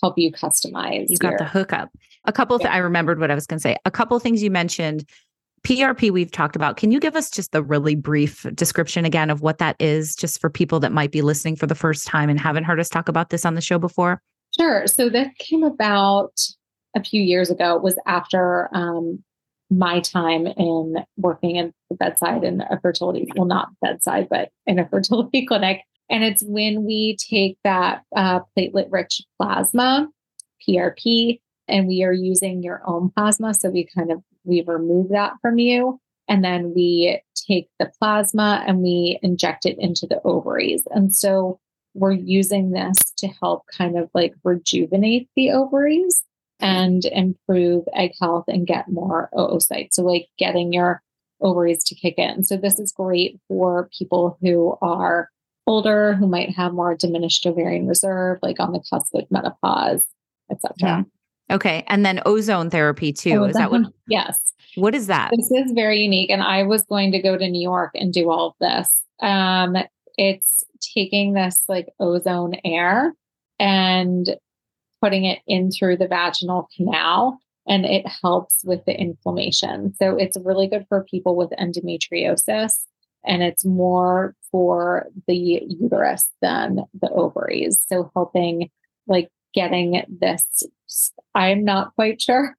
help 0.00 0.18
you 0.18 0.32
customize. 0.32 1.08
You 1.08 1.16
got 1.18 1.38
the 1.38 1.44
hookup. 1.44 1.90
A 2.24 2.32
couple 2.32 2.56
yeah. 2.60 2.68
th- 2.68 2.74
I 2.74 2.78
remembered 2.78 3.20
what 3.20 3.30
I 3.30 3.34
was 3.34 3.46
going 3.46 3.58
to 3.58 3.62
say. 3.62 3.76
A 3.84 3.90
couple 3.90 4.18
things 4.18 4.42
you 4.42 4.50
mentioned 4.50 5.04
PRP 5.64 6.10
we've 6.10 6.30
talked 6.30 6.56
about. 6.56 6.76
Can 6.76 6.90
you 6.90 6.98
give 6.98 7.14
us 7.14 7.30
just 7.30 7.52
the 7.52 7.62
really 7.62 7.94
brief 7.94 8.46
description 8.54 9.04
again 9.04 9.30
of 9.30 9.42
what 9.42 9.58
that 9.58 9.76
is, 9.78 10.16
just 10.16 10.40
for 10.40 10.50
people 10.50 10.80
that 10.80 10.92
might 10.92 11.12
be 11.12 11.22
listening 11.22 11.56
for 11.56 11.66
the 11.66 11.74
first 11.74 12.06
time 12.06 12.28
and 12.28 12.40
haven't 12.40 12.64
heard 12.64 12.80
us 12.80 12.88
talk 12.88 13.08
about 13.08 13.30
this 13.30 13.44
on 13.44 13.54
the 13.54 13.60
show 13.60 13.78
before? 13.78 14.20
Sure. 14.58 14.86
So 14.86 15.08
this 15.08 15.28
came 15.38 15.62
about 15.62 16.32
a 16.96 17.02
few 17.02 17.22
years 17.22 17.48
ago. 17.50 17.76
It 17.76 17.82
was 17.82 17.98
after 18.06 18.68
um, 18.74 19.22
my 19.70 20.00
time 20.00 20.46
in 20.46 20.96
working 21.16 21.56
in 21.56 21.72
the 21.88 21.96
bedside 21.96 22.44
in 22.44 22.60
a 22.60 22.78
fertility, 22.80 23.30
well, 23.36 23.46
not 23.46 23.68
bedside, 23.80 24.28
but 24.28 24.50
in 24.66 24.78
a 24.78 24.88
fertility 24.90 25.46
clinic. 25.46 25.82
And 26.10 26.24
it's 26.24 26.42
when 26.44 26.84
we 26.84 27.16
take 27.16 27.56
that 27.64 28.02
uh, 28.14 28.40
platelet 28.56 28.88
rich 28.90 29.22
plasma, 29.40 30.08
PRP, 30.68 31.40
and 31.68 31.86
we 31.86 32.02
are 32.02 32.12
using 32.12 32.62
your 32.62 32.82
own 32.84 33.10
plasma. 33.16 33.54
So 33.54 33.70
we 33.70 33.88
kind 33.96 34.12
of 34.12 34.22
we 34.44 34.62
remove 34.66 35.10
that 35.10 35.34
from 35.40 35.58
you. 35.58 36.00
And 36.28 36.44
then 36.44 36.72
we 36.74 37.20
take 37.34 37.68
the 37.78 37.90
plasma 37.98 38.64
and 38.66 38.78
we 38.78 39.18
inject 39.22 39.66
it 39.66 39.76
into 39.78 40.06
the 40.06 40.20
ovaries. 40.24 40.82
And 40.90 41.14
so 41.14 41.58
we're 41.94 42.12
using 42.12 42.70
this 42.70 42.96
to 43.18 43.28
help 43.28 43.64
kind 43.76 43.98
of 43.98 44.08
like 44.14 44.34
rejuvenate 44.44 45.28
the 45.36 45.50
ovaries 45.50 46.24
and 46.60 47.04
improve 47.06 47.84
egg 47.94 48.12
health 48.20 48.44
and 48.48 48.66
get 48.66 48.88
more 48.88 49.28
oocytes. 49.34 49.94
So, 49.94 50.04
like 50.04 50.28
getting 50.38 50.72
your 50.72 51.02
ovaries 51.40 51.82
to 51.84 51.94
kick 51.94 52.14
in. 52.16 52.44
So, 52.44 52.56
this 52.56 52.78
is 52.78 52.92
great 52.92 53.38
for 53.48 53.90
people 53.98 54.38
who 54.40 54.76
are 54.80 55.28
older, 55.66 56.14
who 56.14 56.26
might 56.26 56.56
have 56.56 56.72
more 56.72 56.96
diminished 56.96 57.46
ovarian 57.46 57.86
reserve, 57.86 58.38
like 58.42 58.60
on 58.60 58.72
the 58.72 58.82
cusp 58.90 59.14
of 59.14 59.30
menopause, 59.30 60.04
etc. 60.50 61.04
Okay. 61.50 61.84
And 61.86 62.04
then 62.04 62.20
ozone 62.24 62.70
therapy 62.70 63.12
too. 63.12 63.44
Is 63.44 63.56
that 63.56 63.70
what? 63.70 63.82
Yes. 64.08 64.36
What 64.76 64.94
is 64.94 65.06
that? 65.06 65.30
This 65.36 65.50
is 65.50 65.72
very 65.72 65.98
unique. 65.98 66.30
And 66.30 66.42
I 66.42 66.62
was 66.62 66.82
going 66.84 67.12
to 67.12 67.20
go 67.20 67.36
to 67.36 67.48
New 67.48 67.62
York 67.62 67.90
and 67.94 68.12
do 68.12 68.30
all 68.30 68.48
of 68.48 68.54
this. 68.60 69.02
Um, 69.20 69.76
it's 70.16 70.64
taking 70.94 71.34
this 71.34 71.62
like 71.68 71.88
ozone 72.00 72.54
air 72.64 73.14
and 73.58 74.36
putting 75.00 75.24
it 75.24 75.40
in 75.46 75.70
through 75.70 75.96
the 75.96 76.08
vaginal 76.08 76.68
canal 76.76 77.38
and 77.66 77.84
it 77.84 78.06
helps 78.22 78.62
with 78.64 78.84
the 78.86 78.98
inflammation. 78.98 79.94
So 79.94 80.16
it's 80.16 80.36
really 80.42 80.68
good 80.68 80.86
for 80.88 81.04
people 81.04 81.36
with 81.36 81.50
endometriosis 81.50 82.84
and 83.24 83.42
it's 83.42 83.64
more 83.64 84.34
for 84.50 85.06
the 85.26 85.62
uterus 85.68 86.28
than 86.40 86.80
the 87.00 87.10
ovaries. 87.10 87.80
So 87.88 88.10
helping 88.14 88.70
like 89.06 89.28
getting 89.54 90.02
this 90.08 90.64
I'm 91.34 91.64
not 91.64 91.94
quite 91.94 92.20
sure. 92.20 92.56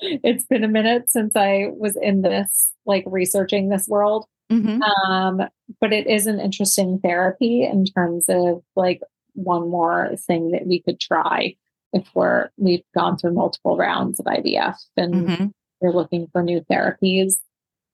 It's 0.00 0.44
been 0.44 0.64
a 0.64 0.68
minute 0.68 1.10
since 1.10 1.34
I 1.34 1.70
was 1.76 1.96
in 2.00 2.22
this, 2.22 2.70
like 2.86 3.04
researching 3.06 3.68
this 3.68 3.88
world. 3.88 4.26
Mm-hmm. 4.50 4.82
Um, 4.82 5.42
but 5.80 5.92
it 5.92 6.06
is 6.06 6.26
an 6.26 6.40
interesting 6.40 7.00
therapy 7.00 7.64
in 7.64 7.84
terms 7.84 8.26
of 8.28 8.62
like 8.76 9.00
one 9.34 9.68
more 9.68 10.12
thing 10.16 10.52
that 10.52 10.66
we 10.66 10.80
could 10.80 11.00
try 11.00 11.54
if 11.92 12.08
we're 12.14 12.50
we've 12.56 12.84
gone 12.94 13.16
through 13.16 13.32
multiple 13.32 13.76
rounds 13.76 14.20
of 14.20 14.26
IVF 14.26 14.76
and 14.96 15.14
mm-hmm. 15.14 15.46
we're 15.80 15.92
looking 15.92 16.28
for 16.32 16.42
new 16.42 16.60
therapies. 16.70 17.34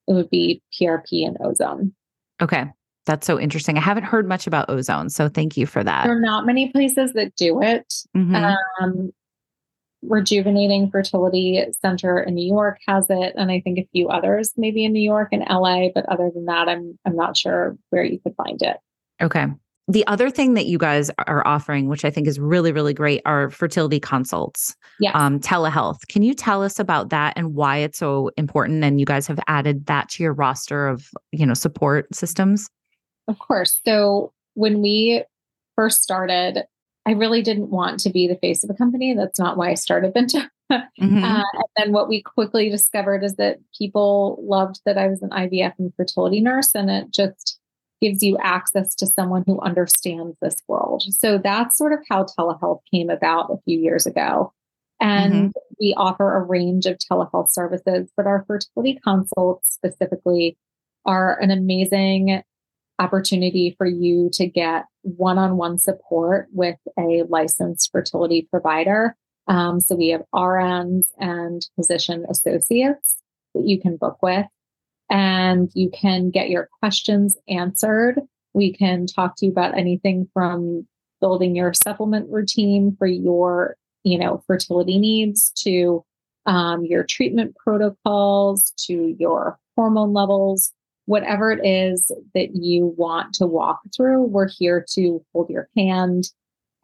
It 0.06 0.12
would 0.12 0.30
be 0.30 0.62
PRP 0.78 1.26
and 1.26 1.36
ozone. 1.40 1.94
Okay. 2.40 2.66
That's 3.06 3.26
so 3.26 3.38
interesting. 3.38 3.76
I 3.76 3.80
haven't 3.80 4.04
heard 4.04 4.26
much 4.26 4.46
about 4.46 4.70
ozone, 4.70 5.10
so 5.10 5.28
thank 5.28 5.56
you 5.56 5.66
for 5.66 5.84
that. 5.84 6.04
There 6.04 6.16
are 6.16 6.20
not 6.20 6.46
many 6.46 6.70
places 6.70 7.12
that 7.12 7.34
do 7.36 7.60
it. 7.62 7.92
Mm-hmm. 8.16 8.34
Um, 8.82 9.12
Rejuvenating 10.06 10.90
Fertility 10.90 11.64
Center 11.80 12.18
in 12.20 12.34
New 12.34 12.46
York 12.46 12.78
has 12.86 13.06
it, 13.08 13.34
and 13.36 13.50
I 13.50 13.60
think 13.60 13.78
a 13.78 13.88
few 13.92 14.08
others, 14.08 14.52
maybe 14.56 14.84
in 14.84 14.92
New 14.92 15.02
York 15.02 15.30
and 15.32 15.44
LA. 15.48 15.88
But 15.94 16.06
other 16.06 16.30
than 16.34 16.44
that, 16.46 16.68
I'm 16.68 16.98
I'm 17.06 17.16
not 17.16 17.36
sure 17.36 17.76
where 17.90 18.04
you 18.04 18.18
could 18.20 18.34
find 18.36 18.60
it. 18.60 18.76
Okay. 19.22 19.46
The 19.86 20.06
other 20.06 20.30
thing 20.30 20.54
that 20.54 20.64
you 20.64 20.78
guys 20.78 21.10
are 21.26 21.46
offering, 21.46 21.88
which 21.88 22.06
I 22.06 22.10
think 22.10 22.26
is 22.26 22.38
really, 22.38 22.72
really 22.72 22.94
great, 22.94 23.20
are 23.26 23.50
fertility 23.50 24.00
consults. 24.00 24.74
Yeah. 24.98 25.12
Um, 25.12 25.40
telehealth. 25.40 26.08
Can 26.08 26.22
you 26.22 26.32
tell 26.32 26.62
us 26.62 26.78
about 26.78 27.10
that 27.10 27.34
and 27.36 27.54
why 27.54 27.78
it's 27.78 27.98
so 27.98 28.30
important? 28.38 28.82
And 28.82 28.98
you 28.98 29.04
guys 29.04 29.26
have 29.26 29.38
added 29.46 29.84
that 29.86 30.08
to 30.10 30.22
your 30.22 30.32
roster 30.32 30.88
of, 30.88 31.10
you 31.32 31.44
know, 31.44 31.52
support 31.52 32.14
systems? 32.14 32.70
Of 33.28 33.38
course. 33.38 33.80
So 33.86 34.32
when 34.54 34.80
we 34.80 35.24
first 35.76 36.02
started, 36.02 36.64
I 37.06 37.12
really 37.12 37.42
didn't 37.42 37.70
want 37.70 38.00
to 38.00 38.10
be 38.10 38.26
the 38.26 38.36
face 38.36 38.64
of 38.64 38.70
a 38.70 38.74
company. 38.74 39.14
That's 39.14 39.38
not 39.38 39.56
why 39.56 39.70
I 39.70 39.74
started 39.74 40.14
Binto. 40.14 40.48
mm-hmm. 40.72 41.22
uh, 41.22 41.42
and 41.52 41.64
then 41.76 41.92
what 41.92 42.08
we 42.08 42.22
quickly 42.22 42.70
discovered 42.70 43.22
is 43.22 43.34
that 43.34 43.58
people 43.76 44.38
loved 44.42 44.80
that 44.86 44.96
I 44.96 45.08
was 45.08 45.22
an 45.22 45.30
IVF 45.30 45.74
and 45.78 45.92
fertility 45.96 46.40
nurse, 46.40 46.74
and 46.74 46.90
it 46.90 47.10
just 47.10 47.58
gives 48.00 48.22
you 48.22 48.38
access 48.42 48.94
to 48.94 49.06
someone 49.06 49.44
who 49.46 49.60
understands 49.60 50.36
this 50.40 50.56
world. 50.68 51.04
So 51.10 51.38
that's 51.38 51.76
sort 51.76 51.92
of 51.92 52.00
how 52.08 52.24
telehealth 52.24 52.80
came 52.90 53.10
about 53.10 53.50
a 53.50 53.56
few 53.64 53.78
years 53.78 54.06
ago. 54.06 54.52
And 55.00 55.32
mm-hmm. 55.32 55.48
we 55.80 55.94
offer 55.96 56.36
a 56.36 56.42
range 56.42 56.86
of 56.86 56.98
telehealth 56.98 57.50
services, 57.50 58.10
but 58.16 58.26
our 58.26 58.44
fertility 58.46 58.98
consults 59.02 59.74
specifically 59.74 60.56
are 61.04 61.38
an 61.40 61.50
amazing 61.50 62.42
opportunity 62.98 63.74
for 63.76 63.86
you 63.86 64.30
to 64.34 64.46
get 64.46 64.84
one 65.02 65.38
on 65.38 65.56
one 65.56 65.78
support 65.78 66.48
with 66.52 66.78
a 66.98 67.24
licensed 67.28 67.90
fertility 67.92 68.46
provider. 68.50 69.16
Um, 69.46 69.80
so 69.80 69.94
we 69.94 70.08
have 70.08 70.22
RNs 70.34 71.06
and 71.18 71.66
physician 71.76 72.24
associates 72.28 73.18
that 73.54 73.66
you 73.66 73.80
can 73.80 73.96
book 73.96 74.18
with, 74.22 74.46
and 75.10 75.70
you 75.74 75.90
can 75.90 76.30
get 76.30 76.50
your 76.50 76.68
questions 76.80 77.36
answered. 77.48 78.20
We 78.54 78.72
can 78.72 79.06
talk 79.06 79.36
to 79.36 79.46
you 79.46 79.52
about 79.52 79.76
anything 79.76 80.28
from 80.32 80.86
building 81.20 81.56
your 81.56 81.72
supplement 81.72 82.30
routine 82.30 82.94
for 82.98 83.06
your, 83.06 83.76
you 84.02 84.18
know, 84.18 84.42
fertility 84.46 84.98
needs 84.98 85.50
to 85.64 86.04
um, 86.46 86.84
your 86.84 87.04
treatment 87.04 87.56
protocols 87.56 88.72
to 88.86 89.16
your 89.18 89.58
hormone 89.76 90.12
levels 90.12 90.72
whatever 91.06 91.50
it 91.50 91.64
is 91.66 92.10
that 92.34 92.54
you 92.54 92.94
want 92.96 93.34
to 93.34 93.46
walk 93.46 93.80
through, 93.94 94.22
we're 94.24 94.48
here 94.48 94.84
to 94.92 95.24
hold 95.32 95.50
your 95.50 95.68
hand 95.76 96.30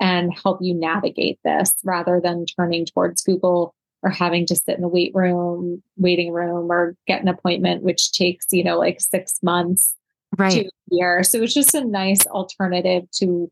and 0.00 0.32
help 0.32 0.58
you 0.60 0.74
navigate 0.74 1.38
this 1.44 1.74
rather 1.84 2.20
than 2.22 2.46
turning 2.46 2.86
towards 2.86 3.22
Google 3.22 3.74
or 4.02 4.10
having 4.10 4.46
to 4.46 4.56
sit 4.56 4.76
in 4.76 4.80
the 4.80 4.88
wait 4.88 5.14
room, 5.14 5.82
waiting 5.96 6.32
room, 6.32 6.70
or 6.70 6.96
get 7.06 7.20
an 7.20 7.28
appointment, 7.28 7.82
which 7.82 8.12
takes, 8.12 8.46
you 8.50 8.64
know, 8.64 8.78
like 8.78 8.98
six 9.00 9.38
months 9.42 9.94
right. 10.38 10.52
to 10.52 10.64
a 10.64 10.70
year. 10.90 11.22
So 11.22 11.42
it's 11.42 11.52
just 11.52 11.74
a 11.74 11.84
nice 11.84 12.26
alternative 12.26 13.04
to 13.16 13.50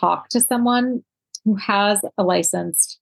talk 0.00 0.30
to 0.30 0.40
someone 0.40 1.04
who 1.44 1.54
has 1.56 2.00
a 2.16 2.22
licensed 2.22 2.98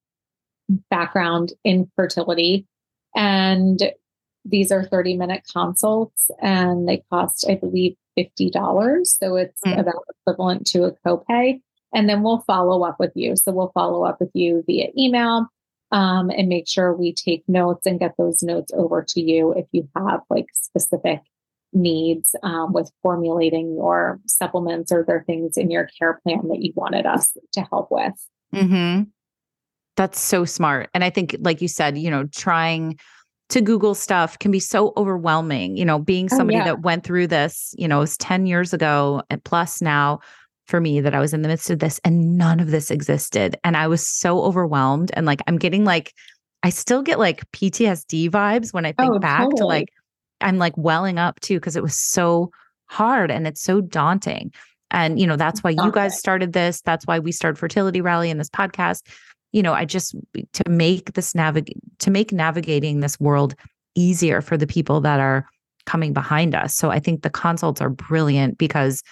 background 0.91 1.53
in 1.63 1.91
fertility 1.95 2.67
and 3.15 3.81
these 4.49 4.71
are 4.71 4.85
30 4.85 5.17
minute 5.17 5.43
consults 5.53 6.31
and 6.41 6.89
they 6.89 7.03
cost, 7.11 7.47
I 7.49 7.57
believe, 7.57 7.97
$50. 8.19 9.07
So 9.07 9.37
it's 9.37 9.61
mm. 9.67 9.79
about 9.79 10.05
equivalent 10.21 10.67
to 10.69 10.85
a 10.85 10.93
copay. 11.07 11.61
And 11.95 12.09
then 12.09 12.23
we'll 12.23 12.41
follow 12.41 12.85
up 12.85 12.97
with 12.99 13.13
you. 13.15 13.37
So 13.37 13.53
we'll 13.53 13.73
follow 13.73 14.05
up 14.05 14.21
with 14.21 14.31
you 14.35 14.63
via 14.67 14.89
email 14.97 15.47
um, 15.93 16.31
and 16.31 16.49
make 16.49 16.69
sure 16.69 16.93
we 16.93 17.15
take 17.15 17.45
notes 17.49 17.87
and 17.87 18.01
get 18.01 18.15
those 18.19 18.43
notes 18.43 18.73
over 18.75 19.05
to 19.09 19.21
you 19.21 19.53
if 19.53 19.67
you 19.73 19.89
have 19.97 20.21
like 20.31 20.47
specific 20.53 21.21
needs 21.73 22.35
um, 22.43 22.73
with 22.73 22.91
formulating 23.03 23.75
your 23.75 24.21
supplements 24.27 24.91
or 24.91 25.05
there 25.07 25.25
things 25.27 25.57
in 25.57 25.71
your 25.71 25.89
care 25.99 26.21
plan 26.23 26.49
that 26.49 26.63
you 26.63 26.73
wanted 26.75 27.07
us 27.07 27.37
to 27.53 27.61
help 27.63 27.89
with. 27.91 28.15
Mm-hmm. 28.55 29.05
That's 29.97 30.21
so 30.21 30.45
smart. 30.45 30.91
And 30.93 31.03
I 31.03 31.11
think, 31.11 31.37
like 31.41 31.63
you 31.63 31.69
said, 31.69 31.97
you 31.97 32.11
know, 32.11 32.25
trying 32.25 32.99
to 33.49 33.61
Google 33.61 33.95
stuff 33.95 34.39
can 34.39 34.51
be 34.51 34.61
so 34.61 34.93
overwhelming. 34.97 35.77
You 35.77 35.85
know, 35.85 35.99
being 35.99 36.29
oh, 36.33 36.37
somebody 36.37 36.57
oh, 36.57 36.61
yeah. 36.61 36.65
that 36.67 36.83
went 36.83 37.05
through 37.05 37.29
this, 37.29 37.75
you 37.79 37.87
know, 37.87 37.99
it 37.99 38.01
was 38.01 38.17
10 38.19 38.47
years 38.47 38.73
ago 38.73 39.23
and 39.31 39.43
plus 39.45 39.81
now 39.81 40.21
for 40.67 40.81
me 40.81 41.01
that 41.01 41.15
I 41.15 41.21
was 41.21 41.33
in 41.33 41.43
the 41.43 41.49
midst 41.49 41.71
of 41.71 41.79
this 41.79 42.01
and 42.05 42.37
none 42.37 42.61
of 42.61 42.71
this 42.71 42.91
existed. 42.91 43.57
And 43.63 43.77
I 43.77 43.87
was 43.87 44.07
so 44.07 44.43
overwhelmed. 44.43 45.11
And 45.15 45.27
like, 45.27 45.41
I'm 45.47 45.59
getting 45.59 45.85
like, 45.85 46.13
I 46.63 46.71
still 46.71 47.03
get 47.03 47.19
like 47.19 47.49
PTSD 47.53 48.31
vibes 48.31 48.73
when 48.75 48.85
I 48.85 48.93
think 48.93 49.15
oh, 49.15 49.19
back 49.19 49.43
totally. 49.43 49.59
to 49.59 49.67
like, 49.67 49.89
I'm 50.41 50.59
like 50.59 50.77
welling 50.77 51.19
up 51.19 51.39
too, 51.41 51.61
because 51.61 51.77
it 51.77 51.83
was 51.83 51.97
so 51.97 52.51
hard 52.87 53.31
and 53.31 53.47
it's 53.47 53.63
so 53.63 53.81
daunting. 53.81 54.53
And, 54.91 55.21
you 55.21 55.27
know, 55.27 55.37
that's 55.37 55.63
why 55.63 55.71
you 55.71 55.91
guys 55.93 56.19
started 56.19 56.53
this. 56.53 56.81
That's 56.81 57.07
why 57.07 57.19
we 57.19 57.33
started 57.33 57.59
Fertility 57.59 58.01
Rally 58.01 58.31
and 58.31 58.39
this 58.39 58.51
podcast 58.51 59.03
you 59.57 59.63
know, 59.63 59.73
I 59.73 59.87
just 59.87 60.15
to 60.53 60.69
make 60.69 61.15
this 61.15 61.35
navigate 61.35 61.79
to 62.01 62.11
make 62.11 62.31
navigating 62.31 63.01
this 63.01 63.19
world 63.19 63.55
easier 63.95 64.43
for 64.43 64.59
the 64.59 64.67
people 64.67 65.01
that 65.01 65.19
are 65.19 65.49
coming 65.87 66.13
behind 66.13 66.55
us. 66.55 66.77
So 66.77 66.91
I 66.91 67.01
think 67.01 67.23
the 67.23 67.31
consults 67.31 67.81
are 67.81 67.89
brilliant 67.89 68.59
because 68.59 69.03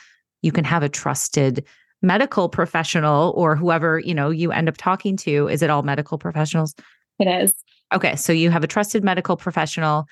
you 0.42 0.52
can 0.52 0.64
have 0.64 0.82
a 0.82 0.88
trusted 0.90 1.64
medical 2.02 2.50
professional 2.50 3.32
or 3.34 3.56
whoever, 3.56 4.00
you 4.00 4.12
know, 4.12 4.28
you 4.28 4.52
end 4.52 4.68
up 4.68 4.76
talking 4.76 5.16
to. 5.16 5.48
Is 5.48 5.62
it 5.62 5.70
all 5.70 5.82
medical 5.82 6.18
professionals? 6.18 6.74
It 7.18 7.26
is. 7.26 7.54
Okay, 7.94 8.14
so 8.14 8.30
you 8.30 8.50
have 8.50 8.62
a 8.62 8.66
trusted 8.66 9.02
medical 9.02 9.38
professional 9.38 10.04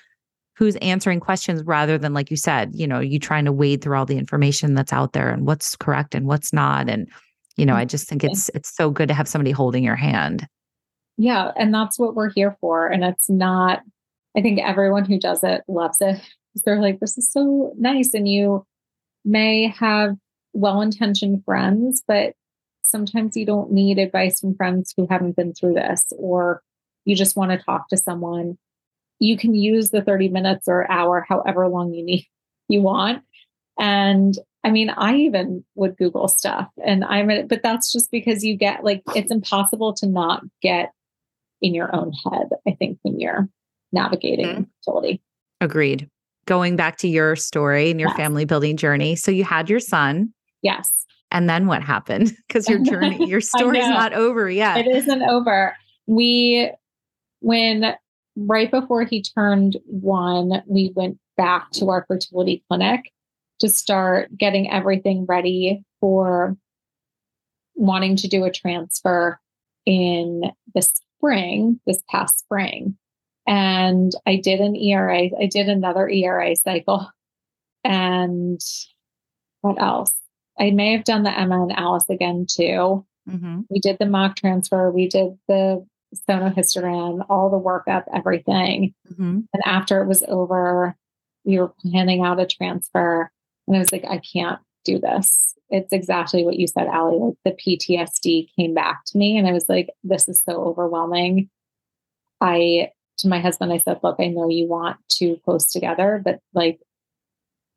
who's 0.55 0.77
answering 0.77 1.19
questions 1.19 1.61
rather 1.63 1.99
than 1.99 2.15
like 2.15 2.31
you 2.31 2.37
said, 2.37 2.71
you 2.73 2.87
know, 2.87 2.99
you 2.99 3.19
trying 3.19 3.45
to 3.45 3.51
wade 3.51 3.83
through 3.83 3.97
all 3.99 4.07
the 4.07 4.17
information 4.17 4.73
that's 4.73 4.93
out 4.93 5.13
there 5.13 5.29
and 5.29 5.45
what's 5.45 5.75
correct 5.75 6.15
and 6.15 6.25
what's 6.25 6.51
not 6.51 6.89
and 6.89 7.07
you 7.57 7.65
know 7.65 7.73
mm-hmm. 7.73 7.81
i 7.81 7.85
just 7.85 8.07
think 8.07 8.23
it's 8.23 8.49
it's 8.53 8.75
so 8.75 8.89
good 8.89 9.07
to 9.07 9.13
have 9.13 9.27
somebody 9.27 9.51
holding 9.51 9.83
your 9.83 9.95
hand. 9.95 10.47
Yeah 11.17 11.51
and 11.55 11.73
that's 11.73 11.99
what 11.99 12.15
we're 12.15 12.31
here 12.31 12.57
for 12.59 12.87
and 12.87 13.03
it's 13.03 13.29
not 13.29 13.81
i 14.35 14.41
think 14.41 14.59
everyone 14.59 15.05
who 15.05 15.19
does 15.19 15.43
it 15.43 15.61
loves 15.67 15.97
it 16.01 16.19
they're 16.65 16.81
like 16.81 16.99
this 16.99 17.17
is 17.17 17.31
so 17.31 17.73
nice 17.77 18.13
and 18.13 18.27
you 18.27 18.65
may 19.23 19.67
have 19.67 20.15
well-intentioned 20.53 21.43
friends 21.45 22.03
but 22.07 22.33
sometimes 22.83 23.35
you 23.35 23.45
don't 23.45 23.71
need 23.71 23.97
advice 23.97 24.39
from 24.39 24.55
friends 24.55 24.93
who 24.95 25.07
haven't 25.09 25.35
been 25.35 25.53
through 25.53 25.73
this 25.73 26.03
or 26.17 26.61
you 27.05 27.15
just 27.15 27.35
want 27.35 27.51
to 27.51 27.57
talk 27.57 27.89
to 27.89 27.97
someone. 27.97 28.57
You 29.19 29.37
can 29.37 29.55
use 29.55 29.89
the 29.89 30.01
30 30.01 30.29
minutes 30.29 30.67
or 30.67 30.89
hour 30.91 31.25
however 31.27 31.67
long 31.67 31.93
you 31.93 32.03
need 32.03 32.27
you 32.69 32.81
want 32.81 33.23
and 33.77 34.35
I 34.63 34.71
mean, 34.71 34.89
I 34.89 35.15
even 35.15 35.63
would 35.75 35.97
Google 35.97 36.27
stuff 36.27 36.69
and 36.85 37.03
I'm, 37.03 37.47
but 37.47 37.61
that's 37.61 37.91
just 37.91 38.11
because 38.11 38.43
you 38.43 38.55
get 38.55 38.83
like, 38.83 39.03
it's 39.15 39.31
impossible 39.31 39.93
to 39.95 40.07
not 40.07 40.43
get 40.61 40.91
in 41.61 41.73
your 41.73 41.93
own 41.93 42.13
head, 42.13 42.49
I 42.67 42.71
think, 42.71 42.99
when 43.01 43.19
you're 43.19 43.49
navigating 43.91 44.47
mm-hmm. 44.47 44.63
fertility. 44.85 45.21
Agreed. 45.59 46.09
Going 46.45 46.75
back 46.75 46.97
to 46.97 47.07
your 47.07 47.35
story 47.35 47.91
and 47.91 47.99
your 47.99 48.09
yes. 48.09 48.17
family 48.17 48.45
building 48.45 48.77
journey. 48.77 49.15
So 49.15 49.31
you 49.31 49.43
had 49.43 49.69
your 49.69 49.79
son. 49.79 50.33
Yes. 50.61 50.91
And 51.31 51.49
then 51.49 51.67
what 51.67 51.81
happened? 51.81 52.35
Because 52.47 52.69
your 52.69 52.79
journey, 52.83 53.25
your 53.27 53.41
story's 53.41 53.87
not 53.87 54.13
over 54.13 54.49
yet. 54.49 54.85
It 54.85 54.95
isn't 54.95 55.23
over. 55.23 55.75
We, 56.05 56.71
when 57.39 57.95
right 58.35 58.69
before 58.69 59.03
he 59.03 59.23
turned 59.23 59.77
one, 59.85 60.63
we 60.67 60.91
went 60.95 61.17
back 61.37 61.71
to 61.71 61.89
our 61.89 62.05
fertility 62.07 62.63
clinic 62.69 63.12
to 63.63 63.69
start 63.69 64.37
getting 64.37 64.69
everything 64.69 65.25
ready 65.25 65.85
for 66.01 66.57
wanting 67.75 68.17
to 68.17 68.27
do 68.27 68.43
a 68.43 68.51
transfer 68.51 69.39
in 69.85 70.51
the 70.75 70.81
spring, 70.81 71.79
this 71.87 72.03
past 72.09 72.39
spring. 72.39 72.97
And 73.47 74.11
I 74.25 74.35
did 74.35 74.59
an 74.59 74.75
ERA, 74.75 75.29
I 75.41 75.45
did 75.49 75.69
another 75.69 76.09
ERA 76.09 76.53
cycle. 76.57 77.09
And 77.85 78.59
what 79.61 79.81
else? 79.81 80.13
I 80.59 80.71
may 80.71 80.91
have 80.91 81.05
done 81.05 81.23
the 81.23 81.37
Emma 81.37 81.63
and 81.63 81.71
Alice 81.71 82.09
again 82.09 82.45
too. 82.49 83.05
Mm-hmm. 83.29 83.61
We 83.69 83.79
did 83.79 83.95
the 83.97 84.05
mock 84.07 84.35
transfer, 84.35 84.91
we 84.91 85.07
did 85.07 85.37
the 85.47 85.85
sonohysteron, 86.29 87.25
all 87.29 87.49
the 87.49 87.57
workup, 87.57 88.03
everything. 88.13 88.93
Mm-hmm. 89.09 89.39
And 89.53 89.63
after 89.65 90.01
it 90.01 90.07
was 90.07 90.21
over, 90.27 90.97
we 91.45 91.59
were 91.59 91.73
planning 91.81 92.25
out 92.25 92.41
a 92.41 92.45
transfer. 92.45 93.31
And 93.67 93.75
I 93.75 93.79
was 93.79 93.91
like, 93.91 94.05
I 94.05 94.19
can't 94.19 94.59
do 94.83 94.99
this. 94.99 95.55
It's 95.69 95.93
exactly 95.93 96.43
what 96.43 96.59
you 96.59 96.67
said, 96.67 96.87
Ali. 96.87 97.17
Like 97.17 97.35
the 97.45 97.51
PTSD 97.51 98.49
came 98.55 98.73
back 98.73 99.05
to 99.07 99.17
me, 99.17 99.37
and 99.37 99.47
I 99.47 99.53
was 99.53 99.67
like, 99.67 99.89
this 100.03 100.27
is 100.27 100.41
so 100.43 100.63
overwhelming. 100.63 101.49
I, 102.41 102.89
to 103.19 103.27
my 103.27 103.39
husband, 103.39 103.71
I 103.71 103.77
said, 103.77 103.99
look, 104.03 104.17
I 104.19 104.27
know 104.27 104.49
you 104.49 104.67
want 104.67 104.97
to 105.17 105.37
post 105.45 105.71
together, 105.71 106.21
but 106.23 106.39
like, 106.53 106.79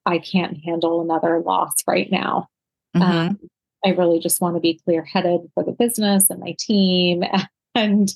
I 0.05 0.19
can't 0.19 0.59
handle 0.65 1.01
another 1.01 1.41
loss 1.41 1.75
right 1.87 2.11
now. 2.11 2.49
Mm-hmm. 2.97 3.03
Um, 3.03 3.39
I 3.85 3.91
really 3.91 4.19
just 4.19 4.41
want 4.41 4.57
to 4.57 4.61
be 4.61 4.81
clear 4.85 5.05
headed 5.05 5.41
for 5.55 5.63
the 5.63 5.73
business 5.73 6.31
and 6.31 6.41
my 6.41 6.55
team. 6.59 7.23
And 7.75 8.09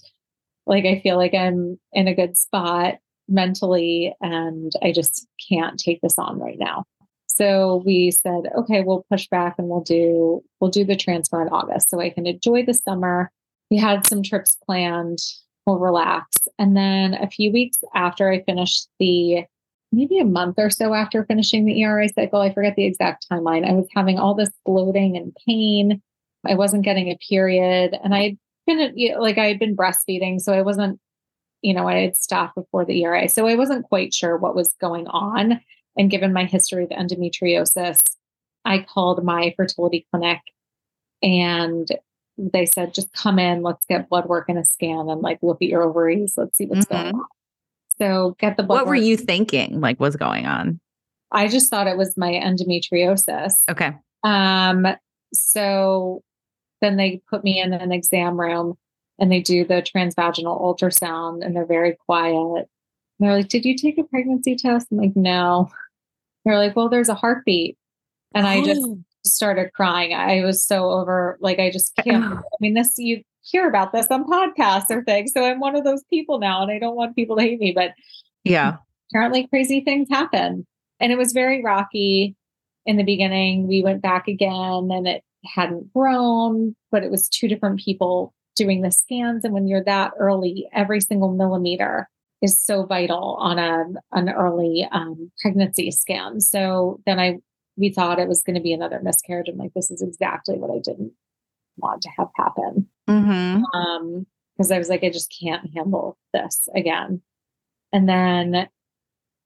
like, 0.64 0.86
I 0.86 1.00
feel 1.00 1.18
like 1.18 1.34
I'm 1.34 1.78
in 1.92 2.08
a 2.08 2.14
good 2.14 2.38
spot 2.38 2.94
mentally, 3.28 4.14
and 4.22 4.72
I 4.82 4.92
just 4.92 5.26
can't 5.50 5.78
take 5.78 6.00
this 6.00 6.18
on 6.18 6.38
right 6.38 6.58
now. 6.58 6.84
So 7.36 7.82
we 7.84 8.10
said, 8.10 8.44
okay, 8.56 8.82
we'll 8.82 9.06
push 9.10 9.28
back 9.28 9.56
and 9.58 9.68
we'll 9.68 9.82
do 9.82 10.42
we'll 10.60 10.70
do 10.70 10.84
the 10.84 10.96
transfer 10.96 11.40
in 11.42 11.48
August 11.48 11.90
so 11.90 12.00
I 12.00 12.10
can 12.10 12.26
enjoy 12.26 12.64
the 12.64 12.74
summer. 12.74 13.30
We 13.70 13.76
had 13.76 14.06
some 14.06 14.22
trips 14.22 14.56
planned. 14.66 15.18
We'll 15.66 15.78
relax. 15.78 16.26
And 16.58 16.76
then 16.76 17.14
a 17.14 17.28
few 17.28 17.52
weeks 17.52 17.78
after 17.94 18.30
I 18.30 18.42
finished 18.42 18.88
the 18.98 19.44
maybe 19.92 20.18
a 20.18 20.24
month 20.24 20.56
or 20.58 20.70
so 20.70 20.94
after 20.94 21.24
finishing 21.24 21.64
the 21.64 21.82
ERA 21.82 22.08
cycle, 22.08 22.40
I 22.40 22.52
forget 22.52 22.76
the 22.76 22.84
exact 22.84 23.26
timeline. 23.30 23.68
I 23.68 23.72
was 23.72 23.88
having 23.94 24.18
all 24.18 24.34
this 24.34 24.50
bloating 24.64 25.16
and 25.16 25.36
pain 25.46 26.00
I 26.46 26.54
wasn't 26.54 26.84
getting 26.84 27.08
a 27.08 27.18
period. 27.28 27.98
And 28.02 28.14
I 28.14 28.22
had 28.22 28.94
been, 28.94 29.18
like, 29.18 29.38
I 29.38 29.46
had 29.46 29.58
been 29.58 29.76
breastfeeding. 29.76 30.40
So 30.40 30.52
I 30.52 30.62
wasn't, 30.62 30.98
you 31.62 31.74
know, 31.74 31.88
I 31.88 31.96
had 32.02 32.16
stopped 32.16 32.54
before 32.54 32.84
the 32.84 33.02
ERA. 33.02 33.28
So 33.28 33.46
I 33.46 33.54
wasn't 33.56 33.86
quite 33.86 34.14
sure 34.14 34.36
what 34.36 34.54
was 34.54 34.74
going 34.80 35.06
on. 35.08 35.60
And 35.96 36.10
given 36.10 36.32
my 36.32 36.44
history 36.44 36.84
of 36.84 36.90
endometriosis, 36.90 37.98
I 38.64 38.80
called 38.80 39.24
my 39.24 39.54
fertility 39.56 40.06
clinic 40.10 40.40
and 41.22 41.88
they 42.38 42.64
said, 42.66 42.94
just 42.94 43.12
come 43.12 43.38
in, 43.38 43.62
let's 43.62 43.84
get 43.86 44.08
blood 44.08 44.26
work 44.26 44.48
and 44.48 44.58
a 44.58 44.64
scan 44.64 45.08
and 45.08 45.20
like 45.20 45.38
look 45.42 45.60
at 45.60 45.68
your 45.68 45.82
ovaries, 45.82 46.34
let's 46.36 46.56
see 46.56 46.66
what's 46.66 46.86
mm-hmm. 46.86 47.10
going 47.10 47.14
on. 47.14 47.26
So 47.98 48.36
get 48.38 48.56
the 48.56 48.62
blood. 48.62 48.76
What 48.76 48.86
work. 48.86 48.96
were 48.96 49.02
you 49.02 49.16
thinking? 49.16 49.80
Like, 49.80 50.00
what's 50.00 50.16
going 50.16 50.46
on? 50.46 50.80
I 51.32 51.48
just 51.48 51.70
thought 51.70 51.86
it 51.86 51.98
was 51.98 52.16
my 52.16 52.32
endometriosis. 52.32 53.52
Okay. 53.68 53.92
Um, 54.24 54.86
so 55.32 56.22
then 56.80 56.96
they 56.96 57.20
put 57.28 57.44
me 57.44 57.60
in 57.60 57.72
an 57.72 57.92
exam 57.92 58.40
room 58.40 58.76
and 59.18 59.30
they 59.30 59.40
do 59.40 59.64
the 59.64 59.82
transvaginal 59.82 60.60
ultrasound 60.60 61.44
and 61.44 61.54
they're 61.54 61.66
very 61.66 61.96
quiet. 62.06 62.68
They're 63.20 63.36
like, 63.36 63.48
Did 63.48 63.64
you 63.64 63.76
take 63.76 63.98
a 63.98 64.04
pregnancy 64.04 64.56
test? 64.56 64.88
I'm 64.90 64.98
like, 64.98 65.14
No. 65.14 65.70
They're 66.44 66.58
like, 66.58 66.74
Well, 66.74 66.88
there's 66.88 67.08
a 67.08 67.14
heartbeat. 67.14 67.76
And 68.34 68.46
I 68.46 68.64
just 68.64 68.82
oh. 68.84 68.98
started 69.24 69.72
crying. 69.72 70.14
I 70.14 70.44
was 70.44 70.64
so 70.64 70.90
over, 70.90 71.36
like, 71.40 71.58
I 71.58 71.70
just 71.70 71.94
can't. 72.04 72.24
I 72.24 72.56
mean, 72.60 72.74
this, 72.74 72.94
you 72.96 73.22
hear 73.42 73.68
about 73.68 73.92
this 73.92 74.06
on 74.10 74.24
podcasts 74.24 74.90
or 74.90 75.04
things. 75.04 75.32
So 75.32 75.44
I'm 75.44 75.60
one 75.60 75.76
of 75.76 75.84
those 75.84 76.02
people 76.04 76.38
now, 76.38 76.62
and 76.62 76.70
I 76.70 76.78
don't 76.78 76.96
want 76.96 77.16
people 77.16 77.36
to 77.36 77.42
hate 77.42 77.60
me, 77.60 77.72
but 77.72 77.92
yeah, 78.44 78.76
apparently 79.10 79.46
crazy 79.48 79.80
things 79.80 80.08
happen. 80.10 80.66
And 80.98 81.12
it 81.12 81.18
was 81.18 81.32
very 81.32 81.62
rocky 81.62 82.36
in 82.86 82.96
the 82.96 83.04
beginning. 83.04 83.66
We 83.66 83.82
went 83.82 84.02
back 84.02 84.28
again 84.28 84.90
and 84.90 85.06
it 85.06 85.22
hadn't 85.44 85.92
grown, 85.92 86.76
but 86.90 87.02
it 87.02 87.10
was 87.10 87.28
two 87.28 87.48
different 87.48 87.80
people 87.80 88.34
doing 88.56 88.82
the 88.82 88.90
scans. 88.90 89.44
And 89.44 89.54
when 89.54 89.66
you're 89.66 89.84
that 89.84 90.12
early, 90.18 90.68
every 90.72 91.00
single 91.00 91.32
millimeter 91.32 92.08
is 92.42 92.62
so 92.62 92.84
vital 92.84 93.36
on 93.38 93.58
a, 93.58 93.84
an 94.12 94.30
early 94.30 94.88
um, 94.92 95.30
pregnancy 95.40 95.90
scan. 95.90 96.40
So 96.40 97.00
then 97.06 97.18
I 97.18 97.38
we 97.76 97.90
thought 97.90 98.18
it 98.18 98.28
was 98.28 98.42
going 98.42 98.56
to 98.56 98.62
be 98.62 98.72
another 98.72 99.00
miscarriage. 99.02 99.48
I'm 99.48 99.56
like, 99.56 99.72
this 99.74 99.90
is 99.90 100.02
exactly 100.02 100.58
what 100.58 100.70
I 100.70 100.80
didn't 100.82 101.12
want 101.78 102.02
to 102.02 102.10
have 102.18 102.28
happen. 102.36 102.88
Mm-hmm. 103.08 103.64
Um, 103.74 104.26
because 104.56 104.70
I 104.70 104.78
was 104.78 104.90
like, 104.90 105.02
I 105.02 105.08
just 105.08 105.34
can't 105.40 105.70
handle 105.74 106.18
this 106.34 106.68
again. 106.76 107.22
And 107.94 108.06
then 108.06 108.68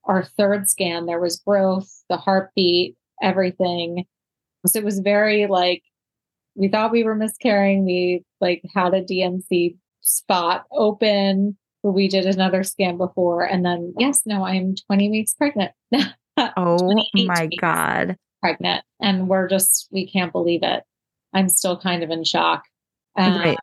our 0.03 0.25
third 0.25 0.69
scan, 0.69 1.05
there 1.05 1.21
was 1.21 1.39
growth, 1.39 1.89
the 2.09 2.17
heartbeat, 2.17 2.97
everything. 3.21 4.03
So 4.67 4.79
it 4.79 4.83
was 4.83 4.99
very 4.99 5.47
like, 5.47 5.83
we 6.55 6.67
thought 6.67 6.91
we 6.91 7.05
were 7.05 7.15
miscarrying. 7.15 7.85
We 7.85 8.25
like 8.41 8.61
had 8.73 8.93
a 8.93 9.01
D&C 9.01 9.77
spot 10.01 10.65
open, 10.69 11.57
we 11.91 12.07
did 12.07 12.25
another 12.25 12.63
scan 12.63 12.97
before. 12.97 13.43
And 13.43 13.65
then, 13.65 13.93
yes, 13.97 14.21
no, 14.25 14.43
I'm 14.43 14.75
20 14.87 15.09
weeks 15.09 15.33
pregnant. 15.33 15.71
oh 16.57 17.03
my 17.13 17.49
God. 17.59 18.17
Pregnant. 18.41 18.83
And 19.01 19.27
we're 19.27 19.47
just, 19.47 19.87
we 19.91 20.09
can't 20.09 20.31
believe 20.31 20.61
it. 20.63 20.83
I'm 21.33 21.49
still 21.49 21.77
kind 21.77 22.03
of 22.03 22.09
in 22.09 22.23
shock. 22.23 22.63
Uh, 23.17 23.41
right. 23.43 23.57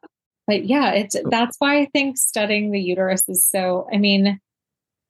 But 0.46 0.64
yeah, 0.66 0.92
it's 0.92 1.16
that's 1.30 1.56
why 1.58 1.78
I 1.78 1.86
think 1.92 2.18
studying 2.18 2.72
the 2.72 2.80
uterus 2.80 3.28
is 3.28 3.48
so. 3.48 3.86
I 3.92 3.98
mean, 3.98 4.40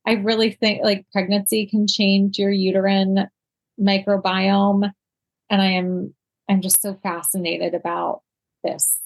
I 0.07 0.13
really 0.13 0.53
think 0.53 0.83
like 0.85 1.07
pregnancy 1.13 1.67
can 1.67 1.87
change 1.87 2.39
your 2.39 2.51
uterine 2.51 3.29
microbiome, 3.81 4.93
and 5.49 5.63
I 5.63 5.67
am 5.67 6.15
I'm 6.51 6.61
just 6.61 6.83
so 6.83 6.99
fascinated 7.03 7.75
about 7.75 8.21
this 8.63 8.99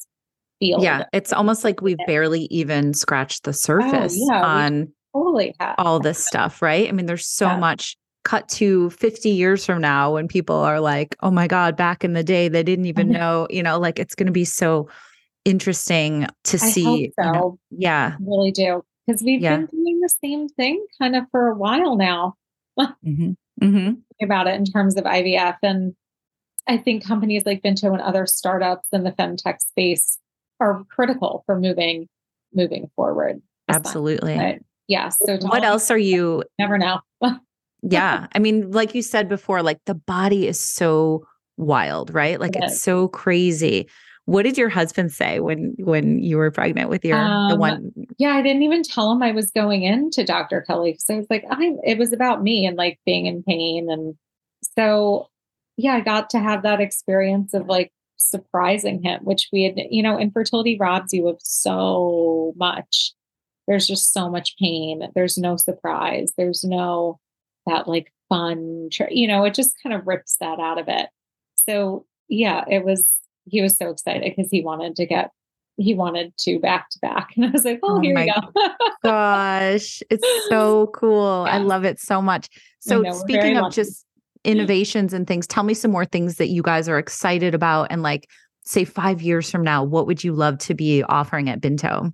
field. 0.58 0.82
Yeah, 0.82 1.04
it's 1.12 1.32
almost 1.32 1.64
like 1.64 1.80
we've 1.80 1.98
barely 2.06 2.42
even 2.50 2.94
scratched 2.94 3.44
the 3.44 3.50
oh, 3.50 3.52
surface 3.52 4.16
oh, 4.18 4.28
yeah, 4.30 4.44
on 4.44 4.92
totally 5.14 5.54
all 5.78 6.00
this 6.00 6.24
stuff, 6.24 6.62
right? 6.62 6.88
I 6.88 6.92
mean, 6.92 7.06
there's 7.06 7.26
so 7.26 7.46
yeah. 7.46 7.58
much 7.58 7.96
cut 8.24 8.48
to 8.48 8.90
50 8.90 9.30
years 9.30 9.64
from 9.64 9.80
now 9.80 10.14
when 10.14 10.26
people 10.26 10.56
are 10.56 10.80
like, 10.80 11.14
oh 11.22 11.30
my 11.30 11.46
God, 11.46 11.76
back 11.76 12.02
in 12.02 12.12
the 12.12 12.24
day, 12.24 12.48
they 12.48 12.64
didn't 12.64 12.86
even 12.86 13.08
know, 13.08 13.46
you 13.50 13.62
know, 13.62 13.78
like 13.78 14.00
it's 14.00 14.16
going 14.16 14.26
to 14.26 14.32
be 14.32 14.44
so 14.44 14.88
interesting 15.44 16.26
to 16.44 16.56
I 16.56 16.58
see. 16.58 17.12
So. 17.18 17.24
You 17.24 17.32
know, 17.32 17.58
yeah. 17.70 18.14
I 18.14 18.16
really 18.20 18.50
do. 18.50 18.84
Because 19.06 19.22
we've 19.22 19.40
yeah. 19.40 19.58
been 19.58 19.66
doing 19.66 20.00
the 20.00 20.08
same 20.08 20.48
thing 20.48 20.84
kind 21.00 21.14
of 21.14 21.24
for 21.30 21.48
a 21.48 21.54
while 21.54 21.96
now. 21.96 22.34
mm-hmm. 22.78 23.30
Mm-hmm. 23.62 23.92
About 24.20 24.48
it 24.48 24.56
in 24.56 24.64
terms 24.64 24.96
of 24.96 25.04
IVF. 25.04 25.56
And 25.62 25.94
I 26.66 26.76
think 26.76 27.06
companies 27.06 27.44
like 27.46 27.62
Binto 27.62 27.92
and 27.92 28.02
other 28.02 28.26
startups 28.26 28.88
in 28.92 29.04
the 29.04 29.12
femtech 29.12 29.60
space 29.60 30.18
are 30.60 30.84
critical 30.90 31.42
for 31.46 31.58
moving 31.58 32.08
moving 32.54 32.90
forward. 32.96 33.42
Absolutely. 33.68 34.36
But 34.36 34.58
yeah. 34.88 35.08
So 35.08 35.38
what 35.42 35.64
else 35.64 35.90
are 35.90 35.98
you 35.98 36.44
never 36.58 36.78
know? 36.78 37.00
yeah. 37.82 38.26
I 38.34 38.38
mean, 38.38 38.70
like 38.70 38.94
you 38.94 39.02
said 39.02 39.28
before, 39.28 39.62
like 39.62 39.80
the 39.86 39.94
body 39.94 40.46
is 40.46 40.60
so 40.60 41.26
wild, 41.56 42.14
right? 42.14 42.40
Like 42.40 42.56
it 42.56 42.64
it's 42.64 42.74
is. 42.74 42.82
so 42.82 43.08
crazy. 43.08 43.88
What 44.24 44.42
did 44.42 44.58
your 44.58 44.68
husband 44.68 45.12
say 45.12 45.38
when 45.38 45.74
when 45.78 46.20
you 46.20 46.36
were 46.36 46.50
pregnant 46.50 46.88
with 46.88 47.04
your 47.04 47.16
um, 47.16 47.48
the 47.48 47.56
one? 47.56 47.92
Yeah, 48.18 48.30
I 48.30 48.42
didn't 48.42 48.62
even 48.62 48.82
tell 48.82 49.12
him 49.12 49.22
I 49.22 49.32
was 49.32 49.50
going 49.52 49.84
into 49.84 50.24
Dr. 50.24 50.62
Kelly. 50.62 50.96
So 50.98 51.14
I 51.14 51.18
was 51.18 51.26
like, 51.30 51.44
I 51.48 51.72
it 51.84 51.98
was 51.98 52.12
about 52.12 52.42
me 52.42 52.66
and 52.66 52.76
like 52.76 52.98
being 53.06 53.26
in 53.26 53.44
pain. 53.44 53.88
And 53.90 54.14
so 54.76 55.28
yeah, 55.76 55.94
I 55.94 56.00
got 56.00 56.30
to 56.30 56.40
have 56.40 56.62
that 56.62 56.80
experience 56.80 57.54
of 57.54 57.66
like 57.66 57.92
surprising 58.16 59.02
him, 59.02 59.20
which 59.24 59.48
we 59.52 59.64
had, 59.64 59.74
you 59.90 60.02
know, 60.02 60.18
infertility 60.18 60.76
robs 60.78 61.12
you 61.12 61.28
of 61.28 61.38
so 61.40 62.52
much. 62.56 63.12
There's 63.66 63.86
just 63.86 64.12
so 64.12 64.30
much 64.30 64.56
pain. 64.58 65.08
There's 65.14 65.36
no 65.38 65.56
surprise. 65.56 66.32
There's 66.36 66.64
no 66.64 67.18
that 67.66 67.88
like 67.88 68.12
fun, 68.28 68.90
you 69.10 69.26
know, 69.26 69.44
it 69.44 69.54
just 69.54 69.74
kind 69.82 69.94
of 69.94 70.06
rips 70.06 70.36
that 70.38 70.60
out 70.60 70.78
of 70.78 70.88
it. 70.88 71.08
So 71.56 72.06
yeah, 72.28 72.64
it 72.68 72.84
was, 72.84 73.06
he 73.44 73.60
was 73.60 73.76
so 73.76 73.90
excited 73.90 74.34
because 74.36 74.50
he 74.50 74.62
wanted 74.62 74.96
to 74.96 75.06
get, 75.06 75.30
he 75.76 75.94
wanted 75.94 76.36
to 76.38 76.58
back 76.58 76.88
to 76.90 76.98
back. 77.00 77.30
And 77.36 77.46
I 77.46 77.50
was 77.50 77.64
like, 77.64 77.80
oh, 77.82 77.96
oh 77.96 78.00
here 78.00 78.14
we 78.14 78.26
go. 78.26 78.70
gosh, 79.02 80.02
it's 80.10 80.26
so 80.48 80.88
cool. 80.88 81.44
Yeah. 81.46 81.54
I 81.54 81.58
love 81.58 81.84
it 81.84 81.98
so 82.00 82.22
much. 82.22 82.48
So 82.80 83.02
know, 83.02 83.12
speaking 83.12 83.56
of 83.56 83.64
lucky. 83.64 83.74
just 83.74 84.05
innovations 84.46 85.12
and 85.12 85.26
things, 85.26 85.46
tell 85.46 85.64
me 85.64 85.74
some 85.74 85.90
more 85.90 86.04
things 86.04 86.36
that 86.36 86.48
you 86.48 86.62
guys 86.62 86.88
are 86.88 86.98
excited 86.98 87.54
about 87.54 87.88
and 87.90 88.02
like, 88.02 88.28
say 88.66 88.84
five 88.84 89.22
years 89.22 89.50
from 89.50 89.62
now, 89.62 89.84
what 89.84 90.06
would 90.06 90.24
you 90.24 90.32
love 90.32 90.58
to 90.58 90.74
be 90.74 91.02
offering 91.04 91.48
at 91.48 91.60
Binto? 91.60 92.12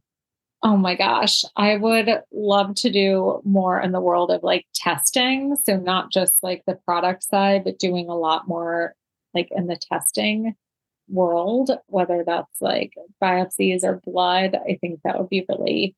Oh 0.64 0.76
my 0.76 0.94
gosh, 0.94 1.42
I 1.56 1.76
would 1.76 2.08
love 2.32 2.76
to 2.76 2.90
do 2.90 3.40
more 3.44 3.80
in 3.80 3.90
the 3.90 4.00
world 4.00 4.30
of 4.30 4.44
like 4.44 4.64
testing. 4.74 5.56
So, 5.64 5.76
not 5.76 6.12
just 6.12 6.34
like 6.40 6.62
the 6.66 6.78
product 6.84 7.24
side, 7.24 7.64
but 7.64 7.80
doing 7.80 8.08
a 8.08 8.14
lot 8.14 8.46
more 8.46 8.94
like 9.34 9.48
in 9.50 9.66
the 9.66 9.76
testing 9.76 10.54
world, 11.08 11.72
whether 11.86 12.22
that's 12.24 12.60
like 12.60 12.92
biopsies 13.20 13.82
or 13.82 14.00
blood. 14.04 14.54
I 14.54 14.78
think 14.80 15.00
that 15.02 15.18
would 15.18 15.30
be 15.30 15.44
really, 15.48 15.96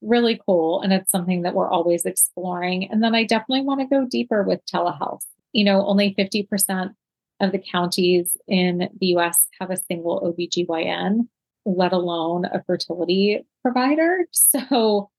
really 0.00 0.40
cool. 0.46 0.80
And 0.80 0.94
it's 0.94 1.10
something 1.10 1.42
that 1.42 1.54
we're 1.54 1.70
always 1.70 2.06
exploring. 2.06 2.90
And 2.90 3.02
then 3.02 3.14
I 3.14 3.24
definitely 3.24 3.64
want 3.64 3.80
to 3.80 3.86
go 3.86 4.06
deeper 4.06 4.42
with 4.42 4.64
telehealth. 4.64 5.24
You 5.52 5.64
know, 5.64 5.84
only 5.86 6.14
50% 6.18 6.94
of 7.40 7.52
the 7.52 7.58
counties 7.58 8.36
in 8.46 8.88
the 9.00 9.06
US 9.16 9.46
have 9.60 9.70
a 9.70 9.76
single 9.76 10.20
OBGYN 10.20 11.28
let 11.64 11.92
alone 11.92 12.44
a 12.46 12.62
fertility 12.64 13.44
provider. 13.62 14.26
So, 14.32 15.10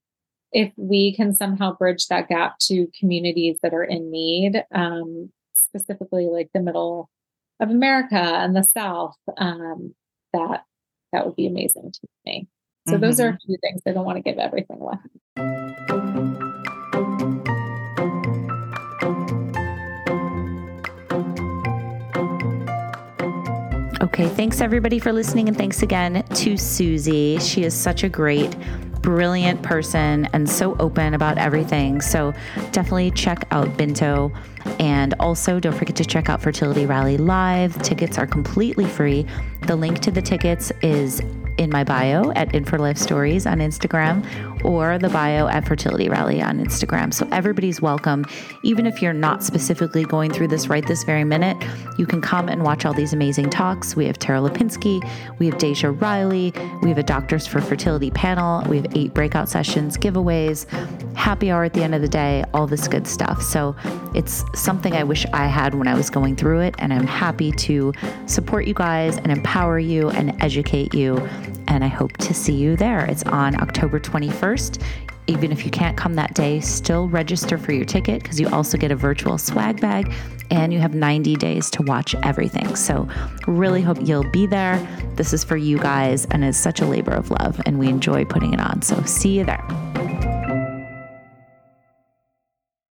if 0.52 0.70
we 0.76 1.14
can 1.14 1.34
somehow 1.34 1.74
bridge 1.74 2.08
that 2.08 2.28
gap 2.28 2.58
to 2.58 2.86
communities 2.98 3.58
that 3.62 3.72
are 3.72 3.84
in 3.84 4.10
need, 4.10 4.62
um, 4.74 5.30
specifically 5.54 6.26
like 6.26 6.50
the 6.52 6.60
middle 6.60 7.08
of 7.58 7.70
America 7.70 8.16
and 8.16 8.54
the 8.54 8.62
South, 8.62 9.16
um, 9.38 9.94
that 10.34 10.64
that 11.12 11.26
would 11.26 11.36
be 11.36 11.46
amazing 11.46 11.92
to 11.92 12.00
me. 12.26 12.48
So, 12.86 12.94
mm-hmm. 12.94 13.02
those 13.02 13.20
are 13.20 13.28
a 13.28 13.32
mm-hmm. 13.32 13.46
few 13.46 13.58
things. 13.62 13.82
I 13.86 13.92
don't 13.92 14.04
want 14.04 14.16
to 14.16 14.22
give 14.22 14.38
everything 14.38 14.78
away. 14.80 16.01
Okay, 24.12 24.28
thanks 24.28 24.60
everybody 24.60 24.98
for 24.98 25.10
listening, 25.10 25.48
and 25.48 25.56
thanks 25.56 25.82
again 25.82 26.22
to 26.34 26.52
Suzie. 26.52 27.40
She 27.40 27.64
is 27.64 27.72
such 27.72 28.04
a 28.04 28.10
great, 28.10 28.54
brilliant 29.00 29.62
person 29.62 30.28
and 30.34 30.46
so 30.46 30.76
open 30.78 31.14
about 31.14 31.38
everything. 31.38 32.02
So 32.02 32.34
definitely 32.72 33.10
check 33.12 33.46
out 33.52 33.68
Binto. 33.78 34.30
And 34.78 35.14
also, 35.18 35.58
don't 35.58 35.74
forget 35.74 35.96
to 35.96 36.04
check 36.04 36.28
out 36.28 36.42
Fertility 36.42 36.84
Rally 36.84 37.16
Live. 37.16 37.80
Tickets 37.82 38.18
are 38.18 38.26
completely 38.26 38.84
free. 38.84 39.24
The 39.62 39.76
link 39.76 40.00
to 40.00 40.10
the 40.10 40.20
tickets 40.20 40.70
is 40.82 41.22
in 41.62 41.70
my 41.70 41.84
bio 41.84 42.30
at 42.32 42.54
Infertile 42.54 42.94
Stories 42.94 43.46
on 43.46 43.58
Instagram 43.58 44.24
or 44.64 44.98
the 44.98 45.08
bio 45.08 45.48
at 45.48 45.66
Fertility 45.66 46.08
Rally 46.08 46.40
on 46.40 46.58
Instagram. 46.58 47.12
So 47.12 47.26
everybody's 47.32 47.80
welcome. 47.80 48.24
Even 48.62 48.86
if 48.86 49.02
you're 49.02 49.12
not 49.12 49.42
specifically 49.42 50.04
going 50.04 50.30
through 50.32 50.48
this 50.48 50.68
right 50.68 50.86
this 50.86 51.04
very 51.04 51.24
minute, 51.24 51.56
you 51.98 52.06
can 52.06 52.20
come 52.20 52.48
and 52.48 52.62
watch 52.62 52.84
all 52.84 52.94
these 52.94 53.12
amazing 53.12 53.50
talks. 53.50 53.96
We 53.96 54.06
have 54.06 54.18
Tara 54.18 54.40
Lipinski, 54.40 55.02
we 55.38 55.46
have 55.46 55.58
Deja 55.58 55.90
Riley, 55.90 56.52
we 56.82 56.88
have 56.88 56.98
a 56.98 57.02
Doctors 57.02 57.46
for 57.46 57.60
Fertility 57.60 58.10
panel, 58.10 58.62
we 58.68 58.76
have 58.76 58.86
eight 58.96 59.14
breakout 59.14 59.48
sessions, 59.48 59.96
giveaways, 59.96 60.66
happy 61.16 61.50
hour 61.50 61.64
at 61.64 61.72
the 61.72 61.82
end 61.82 61.94
of 61.94 62.00
the 62.00 62.08
day, 62.08 62.44
all 62.54 62.66
this 62.66 62.88
good 62.88 63.06
stuff. 63.06 63.42
So 63.42 63.76
it's 64.14 64.44
something 64.54 64.94
I 64.94 65.04
wish 65.04 65.26
I 65.32 65.46
had 65.46 65.74
when 65.74 65.88
I 65.88 65.94
was 65.94 66.10
going 66.10 66.36
through 66.36 66.60
it, 66.60 66.74
and 66.78 66.92
I'm 66.92 67.06
happy 67.06 67.52
to 67.52 67.92
support 68.26 68.66
you 68.66 68.74
guys 68.74 69.16
and 69.18 69.30
empower 69.30 69.78
you 69.78 70.10
and 70.10 70.40
educate 70.42 70.94
you. 70.94 71.16
And 71.72 71.82
I 71.82 71.88
hope 71.88 72.18
to 72.18 72.34
see 72.34 72.52
you 72.52 72.76
there. 72.76 73.06
It's 73.06 73.22
on 73.22 73.58
October 73.62 73.98
21st. 73.98 74.82
Even 75.26 75.50
if 75.50 75.64
you 75.64 75.70
can't 75.70 75.96
come 75.96 76.12
that 76.16 76.34
day, 76.34 76.60
still 76.60 77.08
register 77.08 77.56
for 77.56 77.72
your 77.72 77.86
ticket 77.86 78.22
because 78.22 78.38
you 78.38 78.46
also 78.50 78.76
get 78.76 78.90
a 78.90 78.94
virtual 78.94 79.38
swag 79.38 79.80
bag 79.80 80.12
and 80.50 80.70
you 80.70 80.80
have 80.80 80.94
90 80.94 81.34
days 81.36 81.70
to 81.70 81.82
watch 81.84 82.14
everything. 82.24 82.76
So, 82.76 83.08
really 83.46 83.80
hope 83.80 83.96
you'll 84.02 84.30
be 84.32 84.44
there. 84.44 84.86
This 85.14 85.32
is 85.32 85.44
for 85.44 85.56
you 85.56 85.78
guys 85.78 86.26
and 86.26 86.44
it's 86.44 86.58
such 86.58 86.82
a 86.82 86.86
labor 86.86 87.12
of 87.12 87.30
love, 87.30 87.58
and 87.64 87.78
we 87.78 87.88
enjoy 87.88 88.26
putting 88.26 88.52
it 88.52 88.60
on. 88.60 88.82
So, 88.82 89.02
see 89.04 89.38
you 89.38 89.44
there. 89.46 90.41